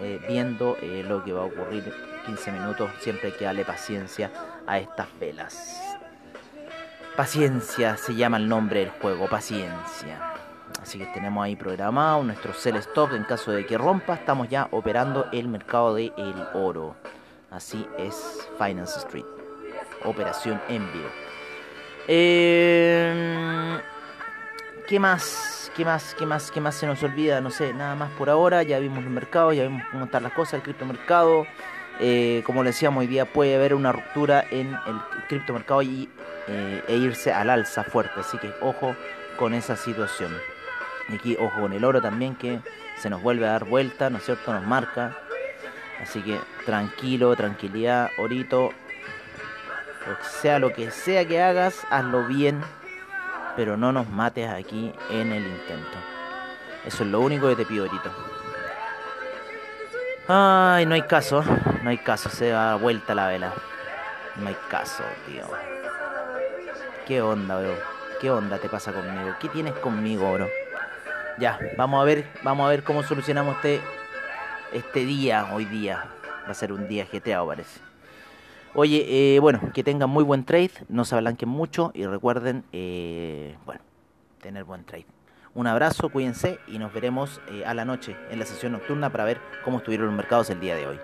eh, 0.00 0.20
viendo 0.28 0.76
eh, 0.80 1.04
lo 1.06 1.24
que 1.24 1.32
va 1.32 1.42
a 1.42 1.46
ocurrir 1.46 1.92
15 2.26 2.52
minutos, 2.52 2.90
siempre 3.00 3.28
hay 3.28 3.34
que 3.34 3.44
darle 3.44 3.64
paciencia 3.64 4.30
a 4.66 4.78
estas 4.78 5.06
velas. 5.18 5.80
Paciencia 7.16 7.96
se 7.96 8.14
llama 8.14 8.36
el 8.36 8.48
nombre 8.48 8.80
del 8.80 8.90
juego, 8.90 9.28
paciencia. 9.28 10.34
Así 10.82 10.98
que 10.98 11.06
tenemos 11.06 11.44
ahí 11.44 11.56
programado 11.56 12.22
nuestro 12.22 12.52
sell 12.52 12.76
stop 12.76 13.14
en 13.14 13.24
caso 13.24 13.52
de 13.52 13.64
que 13.64 13.78
rompa. 13.78 14.14
Estamos 14.14 14.48
ya 14.48 14.68
operando 14.70 15.26
el 15.32 15.48
mercado 15.48 15.94
del 15.94 16.12
oro. 16.54 16.94
Así 17.50 17.86
es 17.96 18.46
Finance 18.58 18.98
Street. 18.98 19.24
Operación 20.04 20.60
en 20.68 20.92
vivo. 20.92 21.08
¿Qué 24.86 25.00
más? 25.00 25.55
¿Qué 25.76 25.84
más, 25.84 26.14
qué 26.18 26.24
más, 26.24 26.50
qué 26.50 26.58
más 26.58 26.74
se 26.74 26.86
nos 26.86 27.02
olvida? 27.02 27.42
No 27.42 27.50
sé, 27.50 27.74
nada 27.74 27.94
más 27.94 28.10
por 28.12 28.30
ahora. 28.30 28.62
Ya 28.62 28.78
vimos 28.78 29.04
los 29.04 29.12
mercados, 29.12 29.54
ya 29.54 29.64
vimos 29.64 29.82
cómo 29.92 30.06
están 30.06 30.22
las 30.22 30.32
cosas, 30.32 30.54
el 30.54 30.62
criptomercado. 30.62 31.46
Eh, 32.00 32.42
como 32.46 32.62
le 32.62 32.70
decíamos, 32.70 33.02
hoy 33.02 33.06
día 33.06 33.26
puede 33.26 33.56
haber 33.56 33.74
una 33.74 33.92
ruptura 33.92 34.42
en 34.50 34.68
el 34.68 35.00
criptomercado 35.28 35.82
y, 35.82 36.08
eh, 36.48 36.82
e 36.88 36.96
irse 36.96 37.30
al 37.30 37.50
alza 37.50 37.84
fuerte. 37.84 38.20
Así 38.20 38.38
que 38.38 38.54
ojo 38.62 38.96
con 39.38 39.52
esa 39.52 39.76
situación. 39.76 40.34
Y 41.10 41.16
aquí 41.16 41.36
ojo 41.38 41.60
con 41.60 41.74
el 41.74 41.84
oro 41.84 42.00
también 42.00 42.36
que 42.36 42.60
se 42.96 43.10
nos 43.10 43.20
vuelve 43.20 43.46
a 43.46 43.50
dar 43.50 43.66
vuelta, 43.66 44.08
¿no 44.08 44.16
es 44.16 44.24
cierto? 44.24 44.54
Nos 44.54 44.64
marca. 44.64 45.18
Así 46.00 46.22
que 46.22 46.40
tranquilo, 46.64 47.36
tranquilidad, 47.36 48.08
orito. 48.16 48.70
sea 50.22 50.58
lo 50.58 50.72
que 50.72 50.90
sea 50.90 51.26
que 51.26 51.42
hagas, 51.42 51.86
hazlo 51.90 52.26
bien 52.26 52.62
pero 53.56 53.76
no 53.76 53.92
nos 53.92 54.08
mates 54.08 54.48
aquí 54.48 54.92
en 55.10 55.32
el 55.32 55.46
intento. 55.46 55.98
Eso 56.84 57.02
es 57.02 57.10
lo 57.10 57.20
único 57.20 57.48
que 57.48 57.56
te 57.56 57.64
pido. 57.64 57.88
Ay, 60.28 60.86
no 60.86 60.94
hay 60.94 61.02
caso, 61.02 61.42
no 61.82 61.90
hay 61.90 61.98
caso, 61.98 62.28
se 62.28 62.48
da 62.48 62.76
vuelta 62.76 63.14
la 63.14 63.28
vela. 63.28 63.52
No 64.36 64.48
hay 64.48 64.56
caso, 64.68 65.02
tío. 65.26 65.44
¿Qué 67.06 67.22
onda, 67.22 67.58
bro? 67.58 67.74
¿Qué 68.20 68.30
onda 68.30 68.58
te 68.58 68.68
pasa 68.68 68.92
conmigo? 68.92 69.34
¿Qué 69.40 69.48
tienes 69.48 69.72
conmigo, 69.74 70.32
bro? 70.32 70.48
Ya, 71.38 71.58
vamos 71.76 72.00
a 72.00 72.04
ver, 72.04 72.26
vamos 72.42 72.66
a 72.66 72.70
ver 72.70 72.82
cómo 72.82 73.02
solucionamos 73.02 73.56
este 73.56 73.80
este 74.72 75.00
día, 75.00 75.48
hoy 75.52 75.64
día. 75.64 76.06
Va 76.46 76.50
a 76.50 76.54
ser 76.54 76.72
un 76.72 76.86
día 76.88 77.06
GTA, 77.10 77.44
parece. 77.44 77.80
Oye, 78.78 79.06
eh, 79.08 79.40
bueno, 79.40 79.72
que 79.72 79.82
tengan 79.82 80.10
muy 80.10 80.22
buen 80.22 80.44
trade, 80.44 80.70
no 80.90 81.06
se 81.06 81.14
ablanquen 81.14 81.48
mucho 81.48 81.92
y 81.94 82.04
recuerden, 82.04 82.62
eh, 82.72 83.56
bueno, 83.64 83.80
tener 84.42 84.64
buen 84.64 84.84
trade. 84.84 85.06
Un 85.54 85.66
abrazo, 85.66 86.10
cuídense 86.10 86.58
y 86.68 86.78
nos 86.78 86.92
veremos 86.92 87.40
eh, 87.48 87.64
a 87.64 87.72
la 87.72 87.86
noche 87.86 88.14
en 88.30 88.38
la 88.38 88.44
sesión 88.44 88.72
nocturna 88.72 89.08
para 89.08 89.24
ver 89.24 89.40
cómo 89.64 89.78
estuvieron 89.78 90.08
los 90.08 90.14
mercados 90.14 90.50
el 90.50 90.60
día 90.60 90.76
de 90.76 90.86
hoy. 90.88 90.98